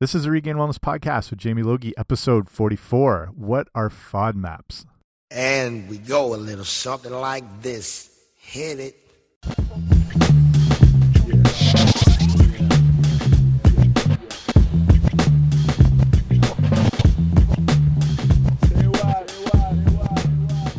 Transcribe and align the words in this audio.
This 0.00 0.14
is 0.14 0.24
the 0.24 0.30
Regained 0.30 0.56
Wellness 0.56 0.78
Podcast 0.78 1.28
with 1.28 1.38
Jamie 1.38 1.62
Logie, 1.62 1.92
episode 1.98 2.48
44. 2.48 3.32
What 3.34 3.68
are 3.74 3.90
FODMAPs? 3.90 4.86
And 5.30 5.90
we 5.90 5.98
go 5.98 6.34
a 6.34 6.38
little 6.38 6.64
something 6.64 7.12
like 7.12 7.44
this. 7.60 8.08
Hit 8.34 8.80
it. 8.80 8.96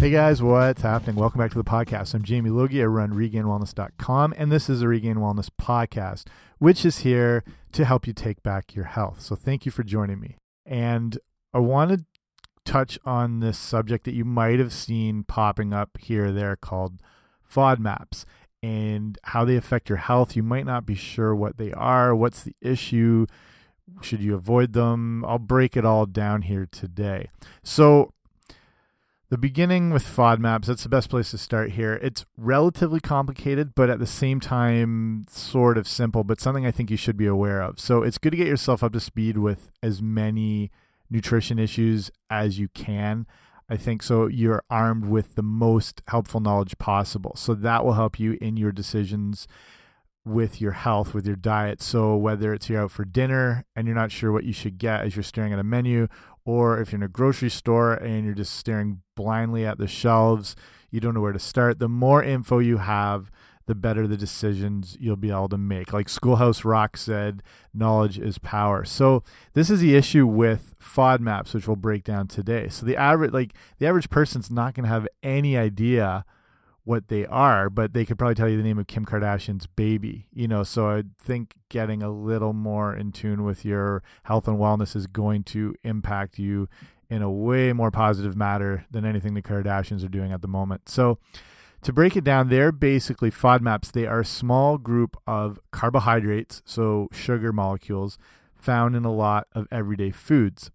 Hey 0.02 0.10
guys, 0.10 0.42
what's 0.42 0.82
happening? 0.82 1.16
Welcome 1.16 1.38
back 1.38 1.52
to 1.52 1.60
the 1.60 1.64
podcast. 1.64 2.16
I'm 2.16 2.24
Jamie 2.24 2.50
Logie. 2.50 2.82
I 2.82 2.86
run 2.86 3.12
regainedwellness.com, 3.12 4.34
and 4.36 4.52
this 4.52 4.68
is 4.68 4.80
the 4.80 4.88
Regained 4.88 5.20
Wellness 5.20 5.52
Podcast, 5.62 6.24
which 6.58 6.84
is 6.84 7.02
here 7.02 7.44
to 7.74 7.86
help 7.86 8.08
you 8.08 8.14
take 8.14 8.42
back 8.42 8.74
your 8.74 8.86
health. 8.86 9.22
So 9.22 9.36
thank 9.36 9.64
you 9.64 9.72
for 9.72 9.84
joining 9.84 10.20
me. 10.20 10.38
And 10.66 11.20
I 11.54 11.60
want 11.60 11.92
to 11.92 12.06
touch 12.66 12.98
on 13.06 13.42
this 13.42 13.60
subject 13.60 14.06
that 14.06 14.16
you 14.16 14.26
might 14.26 14.58
have 14.58 14.74
seen 14.74 15.24
popping 15.24 15.72
up 15.72 16.00
here 16.00 16.26
or 16.26 16.32
there 16.32 16.56
called 16.56 17.00
FODMAPs 17.48 18.26
and 18.64 19.20
how 19.26 19.46
they 19.46 19.56
affect 19.56 19.88
your 19.88 20.00
health. 20.00 20.36
You 20.36 20.42
might 20.42 20.66
not 20.66 20.84
be 20.84 20.96
sure 20.96 21.36
what 21.36 21.58
they 21.58 21.74
are, 21.74 22.16
what's 22.16 22.42
the 22.42 22.56
issue, 22.60 23.28
should 24.02 24.24
you 24.24 24.34
avoid 24.34 24.74
them? 24.74 25.24
I'll 25.26 25.38
break 25.38 25.78
it 25.78 25.86
all 25.86 26.08
down 26.08 26.42
here 26.42 26.68
today. 26.72 27.30
So, 27.62 28.16
the 29.32 29.38
beginning 29.38 29.92
with 29.92 30.04
FODMAPs, 30.04 30.66
that's 30.66 30.84
the 30.84 30.90
best 30.90 31.10
place 31.10 31.32
to 31.32 31.38
start 31.38 31.72
here. 31.72 31.94
It's 31.94 32.26
relatively 32.36 33.00
complicated, 33.00 33.74
but 33.74 33.90
at 33.90 33.98
the 33.98 34.06
same 34.06 34.42
time, 34.42 35.26
sort 35.30 35.78
of 35.78 35.88
simple, 35.88 36.26
but 36.26 36.42
something 36.42 36.66
I 36.66 36.72
think 36.72 36.92
you 36.92 36.98
should 36.98 37.16
be 37.16 37.28
aware 37.28 37.62
of. 37.62 37.80
So 37.80 38.04
it's 38.04 38.18
good 38.18 38.32
to 38.32 38.38
get 38.38 38.48
yourself 38.48 38.84
up 38.84 38.92
to 38.92 39.00
speed 39.00 39.38
with 39.38 39.72
as 39.82 40.02
many 40.02 40.70
nutrition 41.10 41.60
issues 41.60 42.12
as 42.30 42.60
you 42.60 42.68
can. 42.74 43.26
I 43.70 43.78
think 43.78 44.04
so 44.04 44.28
you're 44.28 44.64
armed 44.70 45.06
with 45.06 45.36
the 45.36 45.44
most 45.44 46.02
helpful 46.10 46.42
knowledge 46.42 46.78
possible. 46.78 47.34
So 47.38 47.54
that 47.54 47.86
will 47.86 47.94
help 47.94 48.20
you 48.20 48.38
in 48.42 48.58
your 48.58 48.74
decisions 48.74 49.48
with 50.26 50.62
your 50.62 50.74
health, 50.74 51.14
with 51.14 51.26
your 51.26 51.36
diet. 51.36 51.82
So 51.82 52.16
whether 52.16 52.54
it's 52.54 52.70
you're 52.70 52.82
out 52.82 52.92
for 52.92 53.06
dinner 53.06 53.66
and 53.78 53.88
you're 53.88 53.96
not 53.96 54.12
sure 54.12 54.32
what 54.32 54.44
you 54.44 54.54
should 54.54 54.78
get 54.78 55.02
as 55.02 55.16
you're 55.16 55.24
staring 55.24 55.54
at 55.54 55.60
a 55.60 55.64
menu, 55.64 56.10
or 56.46 56.80
if 56.80 56.92
you're 56.92 57.00
in 57.00 57.04
a 57.04 57.08
grocery 57.08 57.50
store 57.50 57.94
and 57.94 58.26
you're 58.26 58.34
just 58.34 58.56
staring 58.56 59.02
blindly 59.16 59.66
at 59.66 59.78
the 59.78 59.88
shelves, 59.88 60.56
you 60.90 61.00
don't 61.00 61.14
know 61.14 61.22
where 61.22 61.32
to 61.32 61.40
start, 61.40 61.80
the 61.80 61.88
more 61.88 62.24
info 62.24 62.60
you 62.60 62.78
have, 62.78 63.32
the 63.68 63.76
better 63.76 64.08
the 64.08 64.18
decisions 64.18 64.98
you'll 65.00 65.16
be 65.16 65.30
able 65.30 65.48
to 65.50 65.58
make. 65.58 65.94
Like 65.94 66.10
Schoolhouse 66.10 66.66
Rock 66.66 66.98
said, 66.98 67.44
knowledge 67.74 68.20
is 68.20 68.38
power. 68.38 68.84
So 68.84 69.24
this 69.54 69.70
is 69.70 69.80
the 69.80 69.96
issue 69.96 70.26
with 70.28 70.76
FODMAPs, 70.80 71.54
which 71.54 71.68
we'll 71.68 71.78
break 71.78 72.04
down 72.04 72.28
today. 72.28 72.68
So 72.70 72.86
the 72.86 72.98
average 72.98 73.32
like 73.32 73.54
the 73.78 73.88
average 73.88 74.10
person's 74.10 74.52
not 74.52 74.74
going 74.74 74.84
to 74.84 74.90
have 74.90 75.08
any 75.24 75.58
idea 75.58 76.26
what 76.84 77.08
they 77.10 77.26
are, 77.28 77.70
but 77.70 77.94
they 77.94 78.06
could 78.06 78.18
probably 78.18 78.36
tell 78.36 78.50
you 78.50 78.58
the 78.58 78.64
name 78.64 78.80
of 78.80 78.88
Kim 78.88 79.06
Kardashian's 79.06 79.68
baby. 79.68 80.28
You 80.34 80.48
know, 80.48 80.64
so 80.64 80.90
I 80.90 81.04
think 81.20 81.56
getting 81.70 82.02
a 82.02 82.10
little 82.10 82.54
more 82.54 82.96
in 82.96 83.12
tune 83.12 83.44
with 83.44 83.64
your 83.64 84.04
health 84.24 84.48
and 84.48 84.58
wellness 84.58 84.96
is 84.96 85.08
going 85.08 85.44
to 85.46 85.76
impact 85.84 86.40
you 86.40 86.68
in 87.10 87.22
a 87.22 87.30
way 87.30 87.74
more 87.74 87.92
positive 87.92 88.36
matter 88.36 88.86
than 88.90 89.06
anything 89.06 89.34
the 89.34 89.42
Kardashians 89.42 90.04
are 90.04 90.10
doing 90.10 90.32
at 90.32 90.42
the 90.42 90.48
moment. 90.48 90.90
So 90.90 91.20
to 91.84 91.92
break 91.92 92.16
it 92.16 92.24
down, 92.24 92.50
they're 92.50 92.72
basically 92.72 93.32
FODMAPs. 93.32 93.92
They 93.92 94.06
are 94.06 94.22
a 94.22 94.26
small 94.26 94.78
group 94.78 95.18
of 95.28 95.60
carbohydrates, 95.72 96.62
so 96.66 97.08
sugar 97.12 97.52
molecules, 97.52 98.18
found 98.56 98.96
in 98.96 99.04
a 99.04 99.14
lot 99.14 99.48
of 99.54 99.68
everyday 99.72 100.12
foods. 100.12 100.72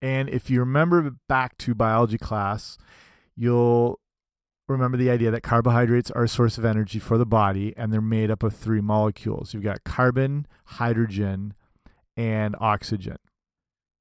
And 0.00 0.28
if 0.28 0.48
you 0.48 0.60
remember 0.60 1.10
back 1.28 1.58
to 1.58 1.74
biology 1.74 2.18
class, 2.18 2.78
you'll 3.36 4.00
remember 4.70 4.96
the 4.96 5.10
idea 5.10 5.30
that 5.30 5.42
carbohydrates 5.42 6.10
are 6.12 6.24
a 6.24 6.28
source 6.28 6.58
of 6.58 6.64
energy 6.64 6.98
for 6.98 7.18
the 7.18 7.26
body 7.26 7.74
and 7.76 7.92
they're 7.92 8.00
made 8.00 8.30
up 8.30 8.42
of 8.42 8.54
three 8.54 8.80
molecules. 8.80 9.52
You've 9.52 9.62
got 9.62 9.84
carbon, 9.84 10.46
hydrogen, 10.64 11.54
and 12.16 12.54
oxygen. 12.60 13.16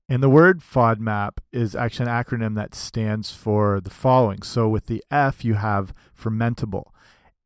And 0.07 0.23
the 0.23 0.29
word 0.29 0.61
FODMAP 0.61 1.37
is 1.51 1.75
actually 1.75 2.09
an 2.09 2.23
acronym 2.23 2.55
that 2.55 2.73
stands 2.73 3.31
for 3.31 3.79
the 3.79 3.91
following. 3.91 4.41
So 4.41 4.67
with 4.67 4.87
the 4.87 5.03
F, 5.11 5.45
you 5.45 5.53
have 5.53 5.93
fermentable. 6.19 6.85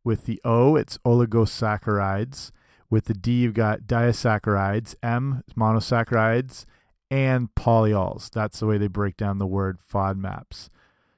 With 0.03 0.26
the 0.26 0.40
O, 0.46 0.76
it's 0.76 0.97
oligosaccharides. 1.00 2.52
With 2.90 3.06
the 3.06 3.14
D, 3.14 3.42
you've 3.42 3.53
got 3.53 3.81
disaccharides. 3.81 4.96
M, 5.03 5.44
monosaccharides. 5.58 6.66
And 7.12 7.53
polyols. 7.53 8.30
That's 8.31 8.59
the 8.59 8.66
way 8.66 8.78
they 8.78 8.88
break 8.88 9.18
down 9.18 9.38
the 9.38 9.46
word 9.46 9.80
FODMAPs. 9.80 10.70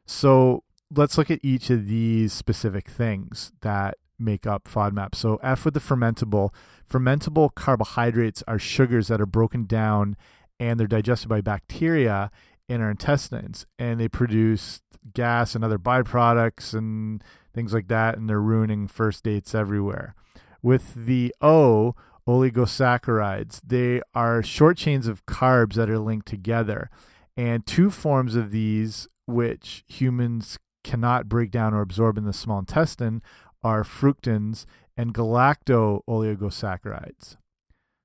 So 0.05 0.64
let's 0.93 1.17
look 1.17 1.31
at 1.31 1.39
each 1.43 1.69
of 1.69 1.87
these 1.87 2.33
specific 2.33 2.87
things 2.87 3.51
that 3.61 3.97
make 4.19 4.47
up 4.47 4.65
FODMAP. 4.65 5.15
So 5.15 5.39
F 5.43 5.65
with 5.65 5.73
the 5.73 5.79
fermentable. 5.79 6.53
Fermentable 6.89 7.53
carbohydrates 7.53 8.43
are 8.47 8.59
sugars 8.59 9.07
that 9.07 9.19
are 9.19 9.25
broken 9.25 9.65
down 9.65 10.15
and 10.59 10.79
they're 10.79 10.87
digested 10.87 11.27
by 11.27 11.41
bacteria 11.41 12.31
in 12.69 12.81
our 12.81 12.91
intestines 12.91 13.65
and 13.77 13.99
they 13.99 14.07
produce 14.07 14.81
gas 15.13 15.53
and 15.55 15.63
other 15.63 15.77
byproducts 15.77 16.73
and 16.73 17.23
things 17.53 17.73
like 17.73 17.87
that 17.87 18.17
and 18.17 18.29
they're 18.29 18.39
ruining 18.39 18.87
first 18.87 19.23
dates 19.23 19.53
everywhere. 19.53 20.15
With 20.61 21.05
the 21.05 21.33
O, 21.41 21.95
oligosaccharides, 22.27 23.61
they 23.65 24.01
are 24.13 24.41
short 24.41 24.77
chains 24.77 25.07
of 25.07 25.25
carbs 25.25 25.73
that 25.73 25.89
are 25.89 25.99
linked 25.99 26.27
together. 26.27 26.89
And 27.37 27.65
two 27.65 27.91
forms 27.91 28.35
of 28.35 28.51
these 28.51 29.07
which 29.27 29.83
humans 29.87 30.57
cannot 30.85 31.27
break 31.27 31.51
down 31.51 31.73
or 31.73 31.81
absorb 31.81 32.17
in 32.17 32.23
the 32.23 32.31
small 32.31 32.59
intestine 32.59 33.21
are 33.63 33.83
fructans 33.83 34.65
and 34.95 35.13
galacto 35.13 36.01
oligosaccharides. 36.07 37.35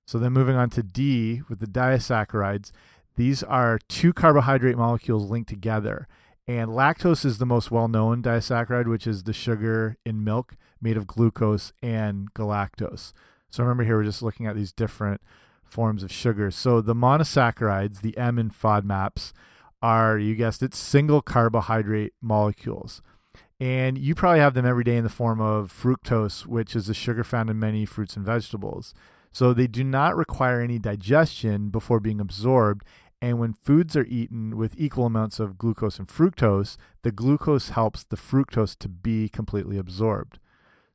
So 0.06 0.18
then 0.18 0.32
moving 0.32 0.56
on 0.56 0.70
to 0.70 0.82
D 0.82 1.42
with 1.48 1.60
the 1.60 1.66
disaccharides, 1.66 2.72
these 3.16 3.42
are 3.42 3.78
two 3.88 4.12
carbohydrate 4.12 4.78
molecules 4.78 5.30
linked 5.30 5.50
together. 5.50 6.08
And 6.48 6.70
lactose 6.70 7.24
is 7.24 7.38
the 7.38 7.46
most 7.46 7.70
well 7.70 7.86
known 7.86 8.22
disaccharide, 8.22 8.88
which 8.88 9.06
is 9.06 9.22
the 9.22 9.32
sugar 9.32 9.96
in 10.04 10.24
milk 10.24 10.56
made 10.80 10.96
of 10.96 11.06
glucose 11.06 11.72
and 11.82 12.32
galactose. 12.32 13.12
So 13.50 13.62
remember 13.62 13.84
here, 13.84 13.98
we're 13.98 14.04
just 14.04 14.22
looking 14.22 14.46
at 14.46 14.56
these 14.56 14.72
different 14.72 15.20
forms 15.62 16.02
of 16.02 16.10
sugar. 16.10 16.50
So 16.50 16.80
the 16.80 16.94
monosaccharides, 16.94 18.00
the 18.00 18.16
M 18.16 18.38
in 18.38 18.50
FODMAPs, 18.50 19.32
are, 19.82 20.18
you 20.18 20.34
guessed 20.34 20.62
it, 20.62 20.74
single 20.74 21.22
carbohydrate 21.22 22.12
molecules. 22.20 23.02
And 23.58 23.98
you 23.98 24.14
probably 24.14 24.40
have 24.40 24.54
them 24.54 24.66
every 24.66 24.84
day 24.84 24.96
in 24.96 25.04
the 25.04 25.10
form 25.10 25.40
of 25.40 25.72
fructose, 25.72 26.46
which 26.46 26.74
is 26.74 26.88
a 26.88 26.94
sugar 26.94 27.22
found 27.22 27.50
in 27.50 27.58
many 27.58 27.84
fruits 27.84 28.16
and 28.16 28.24
vegetables. 28.24 28.94
So 29.32 29.52
they 29.52 29.66
do 29.66 29.84
not 29.84 30.16
require 30.16 30.60
any 30.60 30.78
digestion 30.78 31.68
before 31.68 32.00
being 32.00 32.20
absorbed. 32.20 32.84
And 33.22 33.38
when 33.38 33.52
foods 33.52 33.96
are 33.96 34.06
eaten 34.06 34.56
with 34.56 34.74
equal 34.78 35.06
amounts 35.06 35.38
of 35.38 35.58
glucose 35.58 35.98
and 35.98 36.08
fructose, 36.08 36.78
the 37.02 37.12
glucose 37.12 37.68
helps 37.70 38.02
the 38.02 38.16
fructose 38.16 38.76
to 38.78 38.88
be 38.88 39.28
completely 39.28 39.76
absorbed. 39.76 40.38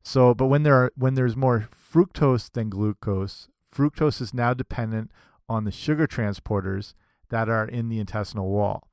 So, 0.01 0.33
but 0.33 0.47
when 0.47 0.63
there 0.63 0.75
are 0.75 0.91
when 0.95 1.13
there's 1.13 1.35
more 1.35 1.67
fructose 1.71 2.51
than 2.51 2.69
glucose, 2.69 3.47
fructose 3.73 4.21
is 4.21 4.33
now 4.33 4.53
dependent 4.53 5.11
on 5.47 5.65
the 5.65 5.71
sugar 5.71 6.07
transporters 6.07 6.93
that 7.29 7.49
are 7.49 7.65
in 7.65 7.89
the 7.89 7.99
intestinal 7.99 8.49
wall. 8.49 8.87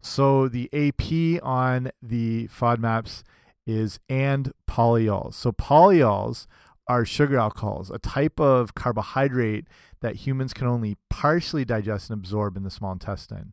So 0.00 0.48
the 0.48 0.70
AP 0.72 1.42
on 1.42 1.90
the 2.02 2.48
FODMAPs 2.48 3.22
is 3.66 3.98
and 4.08 4.52
polyols. 4.68 5.34
So 5.34 5.52
polyols 5.52 6.46
are 6.88 7.04
sugar 7.04 7.38
alcohols, 7.38 7.90
a 7.90 7.98
type 7.98 8.38
of 8.38 8.74
carbohydrate 8.74 9.66
that 10.00 10.16
humans 10.16 10.54
can 10.54 10.68
only 10.68 10.96
partially 11.10 11.64
digest 11.64 12.10
and 12.10 12.18
absorb 12.18 12.56
in 12.56 12.62
the 12.62 12.70
small 12.70 12.92
intestine. 12.92 13.52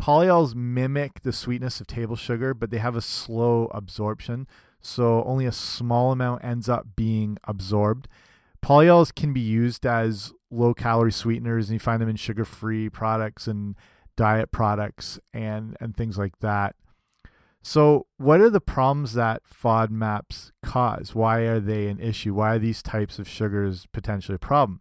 Polyols 0.00 0.54
mimic 0.54 1.22
the 1.22 1.32
sweetness 1.32 1.80
of 1.80 1.86
table 1.86 2.16
sugar, 2.16 2.54
but 2.54 2.70
they 2.70 2.78
have 2.78 2.96
a 2.96 3.02
slow 3.02 3.66
absorption, 3.74 4.46
so 4.80 5.24
only 5.24 5.44
a 5.46 5.52
small 5.52 6.12
amount 6.12 6.44
ends 6.44 6.68
up 6.68 6.86
being 6.96 7.36
absorbed. 7.44 8.08
Polyols 8.64 9.14
can 9.14 9.32
be 9.32 9.40
used 9.40 9.86
as 9.86 10.32
low 10.50 10.74
calorie 10.74 11.12
sweeteners, 11.12 11.68
and 11.68 11.74
you 11.74 11.80
find 11.80 12.00
them 12.00 12.08
in 12.08 12.16
sugar 12.16 12.44
free 12.44 12.88
products 12.88 13.46
and 13.46 13.74
diet 14.16 14.52
products 14.52 15.18
and 15.32 15.76
and 15.80 15.96
things 15.96 16.18
like 16.18 16.38
that. 16.40 16.74
So, 17.62 18.06
what 18.16 18.40
are 18.40 18.50
the 18.50 18.60
problems 18.60 19.12
that 19.14 19.42
FODMAPs 19.44 20.52
cause? 20.62 21.14
Why 21.14 21.40
are 21.40 21.60
they 21.60 21.88
an 21.88 22.00
issue? 22.00 22.34
Why 22.34 22.54
are 22.54 22.58
these 22.58 22.82
types 22.82 23.18
of 23.18 23.28
sugars 23.28 23.86
potentially 23.92 24.36
a 24.36 24.38
problem? 24.38 24.80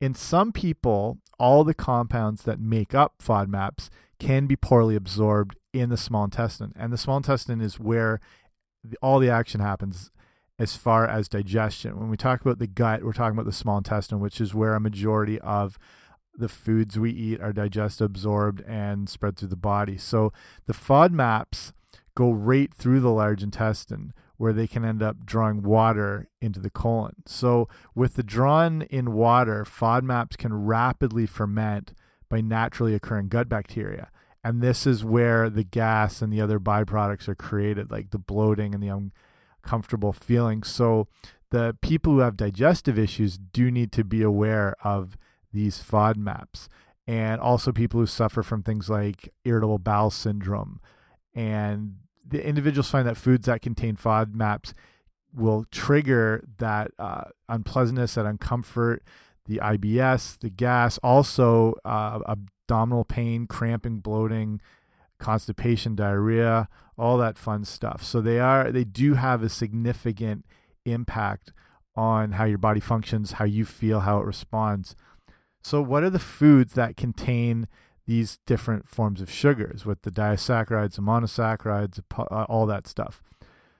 In 0.00 0.14
some 0.14 0.50
people, 0.50 1.18
all 1.38 1.64
the 1.64 1.74
compounds 1.74 2.42
that 2.44 2.58
make 2.58 2.94
up 2.94 3.14
FODMAPs 3.22 3.90
can 4.18 4.46
be 4.46 4.56
poorly 4.56 4.96
absorbed 4.96 5.56
in 5.72 5.90
the 5.90 5.96
small 5.96 6.24
intestine, 6.24 6.72
and 6.76 6.92
the 6.92 6.98
small 6.98 7.18
intestine 7.18 7.60
is 7.60 7.78
where 7.78 8.20
all 9.02 9.18
the 9.18 9.30
action 9.30 9.60
happens 9.60 10.10
as 10.58 10.76
far 10.76 11.06
as 11.06 11.28
digestion. 11.28 11.98
When 11.98 12.08
we 12.08 12.16
talk 12.16 12.40
about 12.40 12.58
the 12.58 12.66
gut, 12.66 13.02
we're 13.02 13.12
talking 13.12 13.36
about 13.36 13.46
the 13.46 13.52
small 13.52 13.78
intestine, 13.78 14.20
which 14.20 14.40
is 14.40 14.54
where 14.54 14.74
a 14.74 14.80
majority 14.80 15.40
of 15.40 15.78
the 16.36 16.48
foods 16.48 16.98
we 16.98 17.10
eat 17.10 17.40
are 17.40 17.52
digested, 17.52 18.04
absorbed, 18.04 18.60
and 18.62 19.08
spread 19.08 19.36
through 19.36 19.48
the 19.48 19.56
body. 19.56 19.96
So 19.98 20.32
the 20.66 20.72
FODMAPs 20.72 21.72
go 22.14 22.30
right 22.30 22.72
through 22.72 23.00
the 23.00 23.10
large 23.10 23.42
intestine 23.42 24.12
where 24.36 24.52
they 24.52 24.66
can 24.66 24.84
end 24.84 25.02
up 25.02 25.24
drawing 25.24 25.62
water 25.62 26.28
into 26.40 26.60
the 26.60 26.70
colon. 26.70 27.14
So 27.26 27.68
with 27.94 28.14
the 28.14 28.22
drawn 28.22 28.82
in 28.82 29.12
water, 29.12 29.64
FODMAPs 29.64 30.36
can 30.36 30.64
rapidly 30.64 31.26
ferment 31.26 31.94
by 32.28 32.40
naturally 32.40 32.94
occurring 32.94 33.28
gut 33.28 33.48
bacteria. 33.48 34.10
And 34.42 34.60
this 34.60 34.86
is 34.86 35.04
where 35.04 35.48
the 35.48 35.64
gas 35.64 36.20
and 36.20 36.32
the 36.32 36.40
other 36.40 36.58
byproducts 36.58 37.28
are 37.28 37.34
created, 37.34 37.90
like 37.90 38.10
the 38.10 38.18
bloating 38.18 38.74
and 38.74 38.82
the 38.82 38.90
uncomfortable 39.64 40.12
feelings. 40.12 40.68
So 40.68 41.08
the 41.50 41.76
people 41.80 42.14
who 42.14 42.18
have 42.20 42.36
digestive 42.36 42.98
issues 42.98 43.38
do 43.38 43.70
need 43.70 43.92
to 43.92 44.04
be 44.04 44.22
aware 44.22 44.74
of 44.82 45.16
these 45.52 45.82
FODMAPs. 45.82 46.68
And 47.06 47.40
also 47.40 47.70
people 47.72 48.00
who 48.00 48.06
suffer 48.06 48.42
from 48.42 48.62
things 48.62 48.88
like 48.88 49.32
irritable 49.44 49.78
bowel 49.78 50.10
syndrome. 50.10 50.80
And 51.34 51.96
the 52.26 52.46
individuals 52.46 52.90
find 52.90 53.06
that 53.06 53.16
foods 53.16 53.46
that 53.46 53.62
contain 53.62 53.96
FODMAPs 53.96 54.72
will 55.34 55.64
trigger 55.70 56.44
that 56.58 56.90
uh, 56.98 57.24
unpleasantness, 57.48 58.14
that 58.14 58.24
uncomfort, 58.24 59.00
the 59.46 59.58
IBS, 59.58 60.38
the 60.38 60.48
gas, 60.48 60.96
also 60.98 61.74
uh, 61.84 62.20
abdominal 62.26 63.04
pain, 63.04 63.46
cramping, 63.46 63.98
bloating, 63.98 64.60
constipation, 65.24 65.96
diarrhea, 65.96 66.68
all 66.98 67.16
that 67.16 67.38
fun 67.38 67.64
stuff. 67.64 68.04
So 68.04 68.20
they 68.20 68.38
are 68.38 68.70
they 68.70 68.84
do 68.84 69.14
have 69.14 69.42
a 69.42 69.48
significant 69.48 70.44
impact 70.84 71.50
on 71.96 72.32
how 72.32 72.44
your 72.44 72.58
body 72.58 72.80
functions, 72.80 73.32
how 73.32 73.46
you 73.46 73.64
feel, 73.64 74.00
how 74.00 74.18
it 74.18 74.26
responds. 74.26 74.94
So 75.62 75.80
what 75.80 76.02
are 76.02 76.10
the 76.10 76.18
foods 76.18 76.74
that 76.74 76.98
contain 76.98 77.68
these 78.06 78.38
different 78.46 78.86
forms 78.86 79.22
of 79.22 79.30
sugars 79.30 79.86
with 79.86 80.02
the 80.02 80.10
disaccharides, 80.10 80.96
the 80.96 81.02
monosaccharides, 81.02 82.00
uh, 82.18 82.44
all 82.44 82.66
that 82.66 82.86
stuff? 82.86 83.22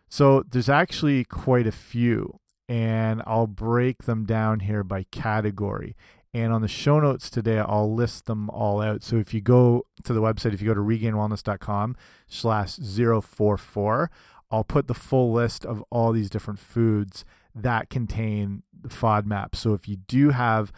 So 0.08 0.44
there's 0.50 0.70
actually 0.70 1.24
quite 1.24 1.66
a 1.66 1.72
few 1.72 2.40
and 2.68 3.22
I'll 3.26 3.46
break 3.46 4.04
them 4.04 4.24
down 4.24 4.60
here 4.60 4.82
by 4.82 5.04
category. 5.10 5.94
And 6.34 6.52
on 6.52 6.62
the 6.62 6.68
show 6.68 6.98
notes 6.98 7.30
today, 7.30 7.58
I'll 7.58 7.94
list 7.94 8.26
them 8.26 8.50
all 8.50 8.82
out. 8.82 9.04
So 9.04 9.16
if 9.16 9.32
you 9.32 9.40
go 9.40 9.86
to 10.02 10.12
the 10.12 10.20
website, 10.20 10.52
if 10.52 10.60
you 10.60 10.66
go 10.66 10.74
to 10.74 10.80
regainedwellness.com 10.80 11.96
slash 12.26 12.74
044, 12.74 14.10
I'll 14.50 14.64
put 14.64 14.88
the 14.88 14.94
full 14.94 15.32
list 15.32 15.64
of 15.64 15.84
all 15.90 16.12
these 16.12 16.28
different 16.28 16.58
foods 16.58 17.24
that 17.54 17.88
contain 17.88 18.64
the 18.78 18.88
FODMAP. 18.88 19.54
So 19.54 19.74
if 19.74 19.88
you 19.88 19.96
do 19.96 20.30
have 20.30 20.72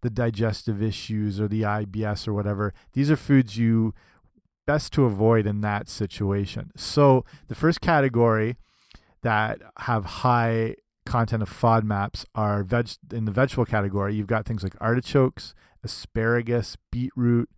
the 0.00 0.08
digestive 0.08 0.82
issues 0.82 1.38
or 1.38 1.46
the 1.46 1.62
IBS 1.62 2.26
or 2.26 2.32
whatever, 2.32 2.72
these 2.94 3.10
are 3.10 3.16
foods 3.16 3.58
you 3.58 3.92
best 4.66 4.94
to 4.94 5.04
avoid 5.04 5.46
in 5.46 5.60
that 5.60 5.90
situation. 5.90 6.72
So 6.74 7.26
the 7.48 7.54
first 7.54 7.82
category 7.82 8.56
that 9.22 9.60
have 9.80 10.04
high 10.04 10.76
content 11.04 11.42
of 11.42 11.50
FODMAPs 11.50 12.24
are 12.34 12.62
veg 12.62 12.90
in 13.12 13.24
the 13.24 13.32
vegetable 13.32 13.64
category. 13.64 14.14
You've 14.14 14.26
got 14.26 14.46
things 14.46 14.62
like 14.62 14.74
artichokes, 14.80 15.54
asparagus, 15.82 16.76
beetroot, 16.90 17.50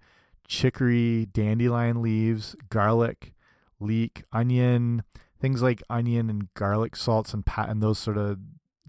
chicory, 0.49 1.26
dandelion 1.26 2.02
leaves, 2.02 2.56
garlic, 2.70 3.35
leek, 3.81 4.25
onion, 4.32 5.02
things 5.41 5.62
like 5.62 5.82
onion 5.91 6.31
and 6.31 6.52
garlic 6.55 6.96
salts 6.96 7.35
and 7.35 7.44
pat 7.44 7.69
and 7.69 7.82
those 7.82 7.99
sort 7.99 8.17
of 8.17 8.38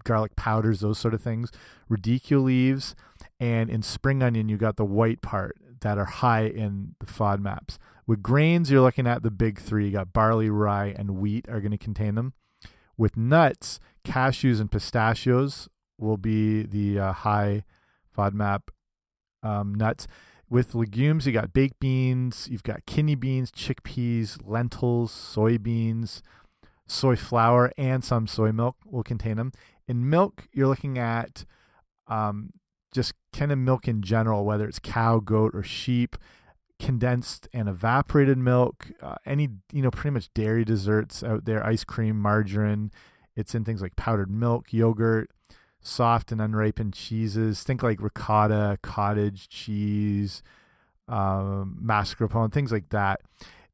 garlic 0.04 0.36
powders, 0.36 0.80
those 0.80 0.98
sort 0.98 1.14
of 1.14 1.20
things, 1.20 1.50
radicchio 1.90 2.42
leaves, 2.42 2.94
and 3.38 3.68
in 3.68 3.82
spring 3.82 4.22
onion 4.22 4.48
you 4.48 4.56
got 4.56 4.76
the 4.76 4.84
white 4.84 5.20
part 5.20 5.56
that 5.80 5.98
are 5.98 6.06
high 6.06 6.46
in 6.46 6.94
the 7.00 7.06
FODMAPs. 7.06 7.78
With 8.06 8.22
grains, 8.22 8.70
you're 8.70 8.80
looking 8.80 9.06
at 9.06 9.22
the 9.22 9.30
big 9.30 9.60
three. 9.60 9.86
You 9.86 9.92
got 9.92 10.12
barley, 10.12 10.48
rye, 10.48 10.94
and 10.96 11.18
wheat 11.18 11.46
are 11.48 11.60
going 11.60 11.72
to 11.72 11.78
contain 11.78 12.14
them. 12.14 12.34
With 12.96 13.16
nuts, 13.16 13.80
cashews 14.06 14.60
and 14.60 14.70
pistachios 14.70 15.68
will 15.98 16.16
be 16.16 16.62
the 16.62 16.98
uh, 16.98 17.12
high 17.12 17.64
FODMAP 18.16 18.60
um, 19.42 19.74
nuts. 19.74 20.06
With 20.48 20.74
legumes, 20.74 21.26
you 21.26 21.32
got 21.32 21.52
baked 21.52 21.80
beans, 21.80 22.46
you've 22.50 22.62
got 22.62 22.86
kidney 22.86 23.16
beans, 23.16 23.50
chickpeas, 23.50 24.38
lentils, 24.44 25.12
soybeans, 25.12 26.22
soy 26.86 27.16
flour, 27.16 27.72
and 27.76 28.04
some 28.04 28.28
soy 28.28 28.52
milk 28.52 28.76
will 28.84 29.02
contain 29.02 29.36
them. 29.36 29.50
In 29.88 30.08
milk, 30.08 30.46
you're 30.52 30.68
looking 30.68 30.98
at 30.98 31.44
um, 32.06 32.50
just 32.94 33.14
kind 33.32 33.50
of 33.50 33.58
milk 33.58 33.88
in 33.88 34.02
general, 34.02 34.44
whether 34.44 34.68
it's 34.68 34.78
cow, 34.78 35.18
goat, 35.18 35.52
or 35.52 35.64
sheep, 35.64 36.16
condensed 36.78 37.48
and 37.52 37.68
evaporated 37.68 38.38
milk, 38.38 38.92
uh, 39.02 39.16
any, 39.24 39.48
you 39.72 39.82
know, 39.82 39.90
pretty 39.90 40.14
much 40.14 40.32
dairy 40.32 40.64
desserts 40.64 41.24
out 41.24 41.44
there, 41.44 41.66
ice 41.66 41.82
cream, 41.82 42.20
margarine, 42.20 42.92
it's 43.36 43.54
in 43.54 43.64
things 43.64 43.82
like 43.82 43.96
powdered 43.96 44.30
milk, 44.30 44.72
yogurt, 44.72 45.30
soft 45.80 46.32
and 46.32 46.40
unripened 46.40 46.94
cheeses. 46.94 47.62
Think 47.62 47.82
like 47.82 48.00
ricotta, 48.00 48.78
cottage 48.82 49.48
cheese, 49.48 50.42
um, 51.08 51.78
mascarpone, 51.82 52.52
things 52.52 52.72
like 52.72 52.88
that. 52.88 53.20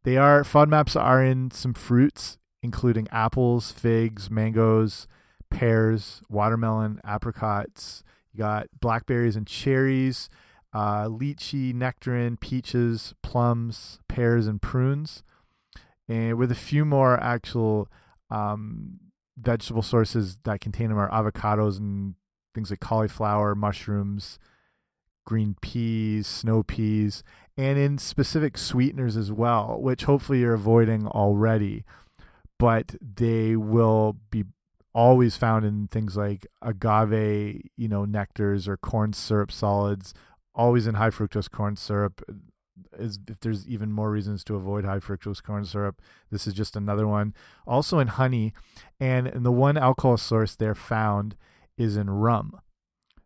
They 0.05 0.17
are 0.17 0.43
FODMAPs 0.43 1.01
are 1.01 1.25
in 1.25 1.51
some 1.53 1.75
fruits, 1.75 2.39
including 2.63 3.09
apples, 3.11 3.71
figs, 3.71 4.31
mangoes, 4.31 5.07
pears, 5.49 6.23
watermelon, 6.29 7.01
apricots. 7.05 8.03
You 8.33 8.39
got 8.39 8.67
blackberries 8.81 9.37
and 9.37 9.47
cherries, 9.47 10.29
uh, 10.73 11.05
lychee, 11.05 11.75
nectarine, 11.75 12.37
peaches, 12.37 13.15
plums, 13.23 14.01
pears, 14.09 14.47
and 14.47 14.61
prunes, 14.61 15.23
and 16.09 16.37
with 16.37 16.51
a 16.51 16.57
few 16.57 16.85
more 16.85 17.23
actual 17.23 17.89
um, 18.31 18.99
vegetable 19.37 19.83
sources 19.83 20.39
that 20.45 20.61
contain 20.61 20.89
them 20.89 20.99
are 20.99 21.11
avocados 21.11 21.79
and 21.79 22.15
things 22.55 22.71
like 22.71 22.81
cauliflower, 22.81 23.55
mushrooms, 23.55 24.39
green 25.25 25.57
peas, 25.61 26.27
snow 26.27 26.63
peas, 26.63 27.23
and 27.57 27.79
in 27.79 27.99
specific 27.99 28.59
sweeteners 28.59 29.17
as 29.17 29.31
well, 29.31 29.81
which 29.81 30.05
hopefully 30.05 30.41
you're 30.41 30.55
avoiding 30.55 31.07
already. 31.07 31.85
But 32.59 32.95
they 33.01 33.57
will 33.57 34.17
be 34.31 34.45
always 34.95 35.37
found 35.37 35.65
in 35.65 35.89
things 35.89 36.17
like 36.17 36.47
agave, 36.61 37.63
you 37.77 37.89
know, 37.89 38.05
nectars 38.05 38.69
or 38.69 38.77
corn 38.77 39.13
syrup 39.13 39.51
solids, 39.51 40.15
always 40.55 40.87
in 40.87 40.95
high 40.95 41.11
fructose 41.11 41.51
corn 41.51 41.77
syrup 41.77 42.23
is 42.99 43.19
if 43.29 43.41
there's 43.41 43.67
even 43.69 43.93
more 43.93 44.11
reasons 44.11 44.45
to 44.45 44.57
avoid 44.57 44.85
high 44.85 44.99
fructose 44.99 45.43
corn 45.43 45.65
syrup, 45.65 46.01
this 46.31 46.47
is 46.47 46.55
just 46.55 46.77
another 46.77 47.07
one. 47.07 47.35
Also 47.67 47.99
in 47.99 48.09
honey, 48.09 48.53
and, 49.01 49.27
and 49.27 49.45
the 49.45 49.53
one 49.53 49.77
alcohol 49.77 50.17
source 50.17 50.55
they're 50.55 50.75
found 50.75 51.37
is 51.77 51.97
in 51.97 52.11
rum. 52.11 52.61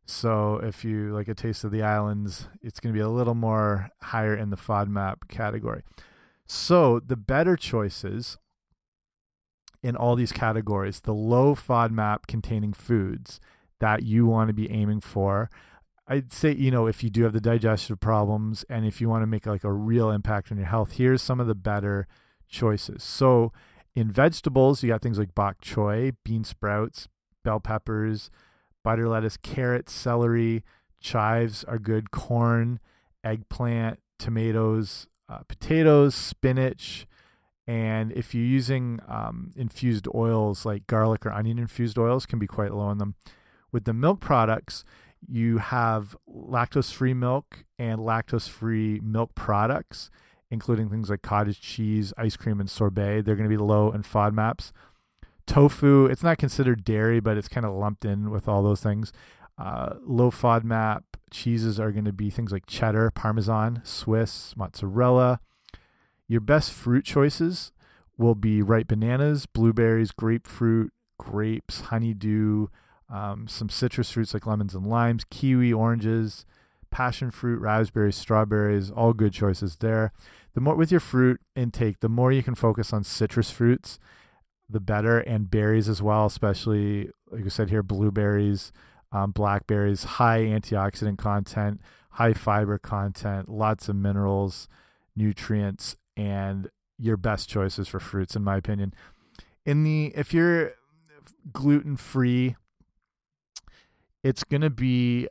So 0.06 0.60
if 0.62 0.84
you 0.84 1.12
like 1.12 1.28
a 1.28 1.34
taste 1.34 1.64
of 1.64 1.72
the 1.72 1.82
islands, 1.82 2.48
it's 2.62 2.78
going 2.78 2.94
to 2.94 2.96
be 2.96 3.02
a 3.02 3.08
little 3.08 3.34
more 3.34 3.90
higher 4.02 4.36
in 4.36 4.50
the 4.50 4.56
FODMAP 4.56 5.28
category. 5.28 5.82
So 6.46 7.00
the 7.00 7.16
better 7.16 7.56
choices 7.56 8.38
in 9.82 9.96
all 9.96 10.14
these 10.14 10.32
categories, 10.32 11.00
the 11.00 11.14
low 11.14 11.54
FODMAP 11.54 12.26
containing 12.28 12.72
foods 12.72 13.40
that 13.80 14.04
you 14.04 14.26
want 14.26 14.48
to 14.48 14.54
be 14.54 14.70
aiming 14.70 15.00
for 15.00 15.50
I'd 16.08 16.32
say, 16.32 16.52
you 16.54 16.70
know, 16.70 16.86
if 16.86 17.02
you 17.02 17.10
do 17.10 17.24
have 17.24 17.32
the 17.32 17.40
digestive 17.40 17.98
problems 17.98 18.64
and 18.68 18.86
if 18.86 19.00
you 19.00 19.08
want 19.08 19.22
to 19.22 19.26
make 19.26 19.46
like 19.46 19.64
a 19.64 19.72
real 19.72 20.10
impact 20.10 20.52
on 20.52 20.58
your 20.58 20.66
health, 20.66 20.92
here's 20.92 21.20
some 21.20 21.40
of 21.40 21.46
the 21.46 21.54
better 21.54 22.06
choices. 22.48 23.02
So, 23.02 23.52
in 23.94 24.10
vegetables, 24.10 24.82
you 24.82 24.90
got 24.90 25.02
things 25.02 25.18
like 25.18 25.34
bok 25.34 25.60
choy, 25.60 26.14
bean 26.22 26.44
sprouts, 26.44 27.08
bell 27.42 27.60
peppers, 27.60 28.30
butter 28.84 29.08
lettuce, 29.08 29.36
carrots, 29.36 29.92
celery, 29.92 30.62
chives 31.00 31.64
are 31.64 31.78
good, 31.78 32.10
corn, 32.10 32.78
eggplant, 33.24 33.98
tomatoes, 34.18 35.08
uh, 35.28 35.38
potatoes, 35.48 36.14
spinach, 36.14 37.06
and 37.66 38.12
if 38.12 38.34
you're 38.34 38.44
using 38.44 39.00
um, 39.08 39.50
infused 39.56 40.06
oils 40.14 40.64
like 40.64 40.86
garlic 40.86 41.26
or 41.26 41.32
onion 41.32 41.58
infused 41.58 41.98
oils, 41.98 42.26
can 42.26 42.38
be 42.38 42.46
quite 42.46 42.72
low 42.72 42.90
in 42.90 42.98
them. 42.98 43.16
With 43.72 43.84
the 43.84 43.92
milk 43.92 44.20
products, 44.20 44.84
you 45.28 45.58
have 45.58 46.16
lactose 46.28 46.92
free 46.92 47.14
milk 47.14 47.64
and 47.78 48.00
lactose 48.00 48.48
free 48.48 49.00
milk 49.02 49.34
products, 49.34 50.10
including 50.50 50.88
things 50.88 51.10
like 51.10 51.22
cottage 51.22 51.60
cheese, 51.60 52.12
ice 52.16 52.36
cream, 52.36 52.60
and 52.60 52.70
sorbet. 52.70 53.22
They're 53.22 53.36
going 53.36 53.48
to 53.48 53.56
be 53.56 53.62
low 53.62 53.90
in 53.92 54.02
FODMAPs. 54.02 54.72
Tofu, 55.46 56.06
it's 56.06 56.22
not 56.22 56.38
considered 56.38 56.84
dairy, 56.84 57.20
but 57.20 57.36
it's 57.36 57.48
kind 57.48 57.64
of 57.64 57.74
lumped 57.74 58.04
in 58.04 58.30
with 58.30 58.48
all 58.48 58.62
those 58.62 58.80
things. 58.80 59.12
Uh, 59.58 59.94
low 60.02 60.30
FODMAP 60.30 61.02
cheeses 61.30 61.78
are 61.80 61.92
going 61.92 62.04
to 62.04 62.12
be 62.12 62.30
things 62.30 62.52
like 62.52 62.66
cheddar, 62.66 63.10
Parmesan, 63.10 63.80
Swiss, 63.84 64.54
mozzarella. 64.56 65.40
Your 66.28 66.40
best 66.40 66.72
fruit 66.72 67.04
choices 67.04 67.72
will 68.18 68.34
be 68.34 68.62
ripe 68.62 68.88
bananas, 68.88 69.46
blueberries, 69.46 70.10
grapefruit, 70.10 70.92
grapes, 71.18 71.82
honeydew, 71.82 72.68
um, 73.08 73.46
some 73.48 73.68
citrus 73.68 74.10
fruits 74.10 74.34
like 74.34 74.46
lemons 74.46 74.74
and 74.74 74.86
limes, 74.86 75.24
kiwi, 75.30 75.72
oranges, 75.72 76.44
passion 76.90 77.30
fruit, 77.30 77.60
raspberries, 77.60 78.16
strawberries, 78.16 78.90
all 78.90 79.12
good 79.12 79.32
choices 79.32 79.76
there. 79.76 80.12
The 80.54 80.60
more 80.60 80.74
with 80.74 80.90
your 80.90 81.00
fruit 81.00 81.40
intake, 81.54 82.00
the 82.00 82.08
more 82.08 82.32
you 82.32 82.42
can 82.42 82.54
focus 82.54 82.92
on 82.92 83.04
citrus 83.04 83.50
fruits, 83.50 83.98
the 84.68 84.80
better, 84.80 85.18
and 85.18 85.50
berries 85.50 85.88
as 85.88 86.02
well, 86.02 86.26
especially 86.26 87.10
like 87.30 87.44
I 87.44 87.48
said 87.48 87.70
here, 87.70 87.82
blueberries, 87.82 88.72
um, 89.12 89.32
blackberries, 89.32 90.04
high 90.04 90.40
antioxidant 90.40 91.18
content, 91.18 91.80
high 92.10 92.32
fiber 92.32 92.78
content, 92.78 93.48
lots 93.48 93.88
of 93.88 93.96
minerals, 93.96 94.68
nutrients, 95.14 95.96
and 96.16 96.70
your 96.98 97.16
best 97.16 97.48
choices 97.48 97.88
for 97.88 98.00
fruits, 98.00 98.34
in 98.34 98.42
my 98.42 98.56
opinion. 98.56 98.94
In 99.64 99.82
the 99.82 100.12
if 100.14 100.32
you're 100.32 100.72
gluten 101.52 101.96
free, 101.96 102.56
it's 104.26 104.42
gonna 104.42 104.70
be 104.70 105.28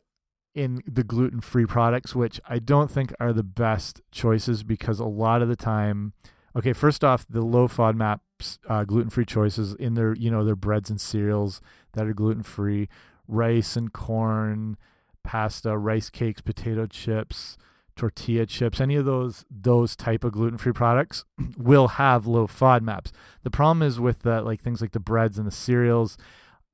in 0.54 0.82
the 0.88 1.04
gluten 1.04 1.42
free 1.42 1.66
products, 1.66 2.16
which 2.16 2.40
I 2.48 2.60
don't 2.60 2.90
think 2.90 3.14
are 3.20 3.34
the 3.34 3.44
best 3.44 4.02
choices 4.10 4.64
because 4.64 5.02
a 5.02 5.06
lot 5.06 5.42
of 5.42 5.50
the 5.50 5.58
time, 5.58 6.14
okay, 6.56 6.72
first 6.72 7.04
off, 7.04 7.26
the 7.30 7.42
low 7.42 7.68
FODMAPs 7.68 8.60
uh, 8.70 8.86
gluten 8.86 9.10
free 9.10 9.26
choices 9.26 9.74
in 9.74 9.96
their 9.96 10.16
you 10.16 10.32
know 10.32 10.46
their 10.46 10.56
breads 10.56 10.90
and 10.90 11.00
cereals 11.00 11.60
that 11.92 12.08
are 12.08 12.14
gluten 12.14 12.42
free, 12.42 12.88
rice 13.28 13.76
and 13.76 13.92
corn, 13.92 14.78
pasta, 15.24 15.78
rice 15.78 16.10
cakes, 16.10 16.40
potato 16.40 16.86
chips, 16.88 17.58
tortilla 17.98 18.46
chips, 18.46 18.80
any 18.80 18.96
of 18.96 19.04
those 19.04 19.44
those 19.52 19.98
type 19.98 20.24
of 20.24 20.32
gluten 20.32 20.58
free 20.58 20.72
products 20.72 21.26
will 21.58 21.90
have 21.90 22.28
low 22.28 22.48
FODMAPs. 22.48 23.12
The 23.44 23.52
problem 23.52 23.82
is 23.86 24.00
with 24.00 24.20
the 24.20 24.42
like 24.42 24.62
things 24.62 24.80
like 24.80 24.94
the 24.94 25.02
breads 25.02 25.38
and 25.38 25.46
the 25.46 25.52
cereals 25.52 26.18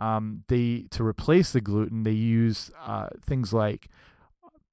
um, 0.02 0.44
they 0.48 0.88
to 0.90 1.06
replace 1.06 1.52
the 1.52 1.62
gluten 1.62 2.04
they 2.04 2.12
use 2.12 2.72
uh, 2.84 3.08
things 3.24 3.54
like 3.54 3.88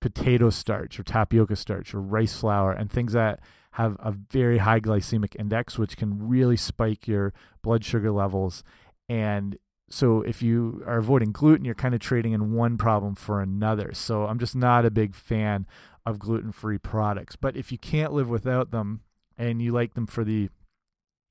potato 0.01 0.49
starch 0.49 0.99
or 0.99 1.03
tapioca 1.03 1.55
starch 1.55 1.95
or 1.95 2.01
rice 2.01 2.41
flour 2.41 2.73
and 2.73 2.91
things 2.91 3.13
that 3.13 3.41
have 3.73 3.97
a 4.01 4.11
very 4.11 4.59
high 4.59 4.81
glycemic 4.81 5.37
index 5.39 5.79
which 5.79 5.97
can 5.97 6.27
really 6.27 6.57
spike 6.57 7.07
your 7.07 7.33
blood 7.63 7.85
sugar 7.85 8.11
levels. 8.11 8.65
And 9.09 9.59
so 9.91 10.23
if 10.23 10.43
you 10.43 10.83
are 10.87 10.99
avoiding 10.99 11.33
gluten 11.33 11.65
you're 11.65 11.75
kind 11.75 11.95
of 11.95 12.01
trading 12.01 12.33
in 12.33 12.53
one 12.53 12.79
problem 12.79 13.15
for 13.15 13.41
another. 13.41 13.93
So 13.93 14.27
i'm 14.27 14.39
just 14.39 14.57
not 14.57 14.87
a 14.87 14.91
big 14.91 15.15
fan 15.15 15.67
of 16.07 16.19
gluten-free 16.19 16.79
products. 16.79 17.37
But 17.37 17.57
if 17.57 17.71
you 17.71 17.77
can't 17.77 18.15
live 18.15 18.31
without 18.31 18.71
them 18.71 19.03
and 19.37 19.61
you 19.61 19.73
like 19.73 19.93
them 19.93 20.07
for 20.07 20.25
the 20.25 20.49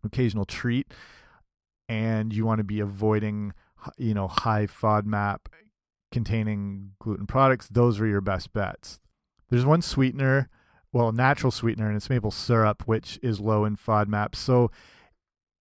occasional 0.03 0.45
treat 0.45 0.93
and 1.89 2.33
you 2.33 2.45
want 2.45 2.59
to 2.59 2.63
be 2.63 2.79
avoiding 2.79 3.53
you 3.97 4.13
know, 4.13 4.27
high 4.27 4.67
FODMAP 4.67 5.39
containing 6.11 6.91
gluten 6.99 7.27
products, 7.27 7.67
those 7.67 7.99
are 7.99 8.07
your 8.07 8.21
best 8.21 8.53
bets. 8.53 8.99
There's 9.49 9.65
one 9.65 9.81
sweetener, 9.81 10.49
well, 10.91 11.11
natural 11.11 11.51
sweetener, 11.51 11.87
and 11.87 11.95
it's 11.95 12.09
maple 12.09 12.31
syrup, 12.31 12.83
which 12.85 13.19
is 13.21 13.39
low 13.39 13.65
in 13.65 13.77
FODMAP. 13.77 14.35
So, 14.35 14.71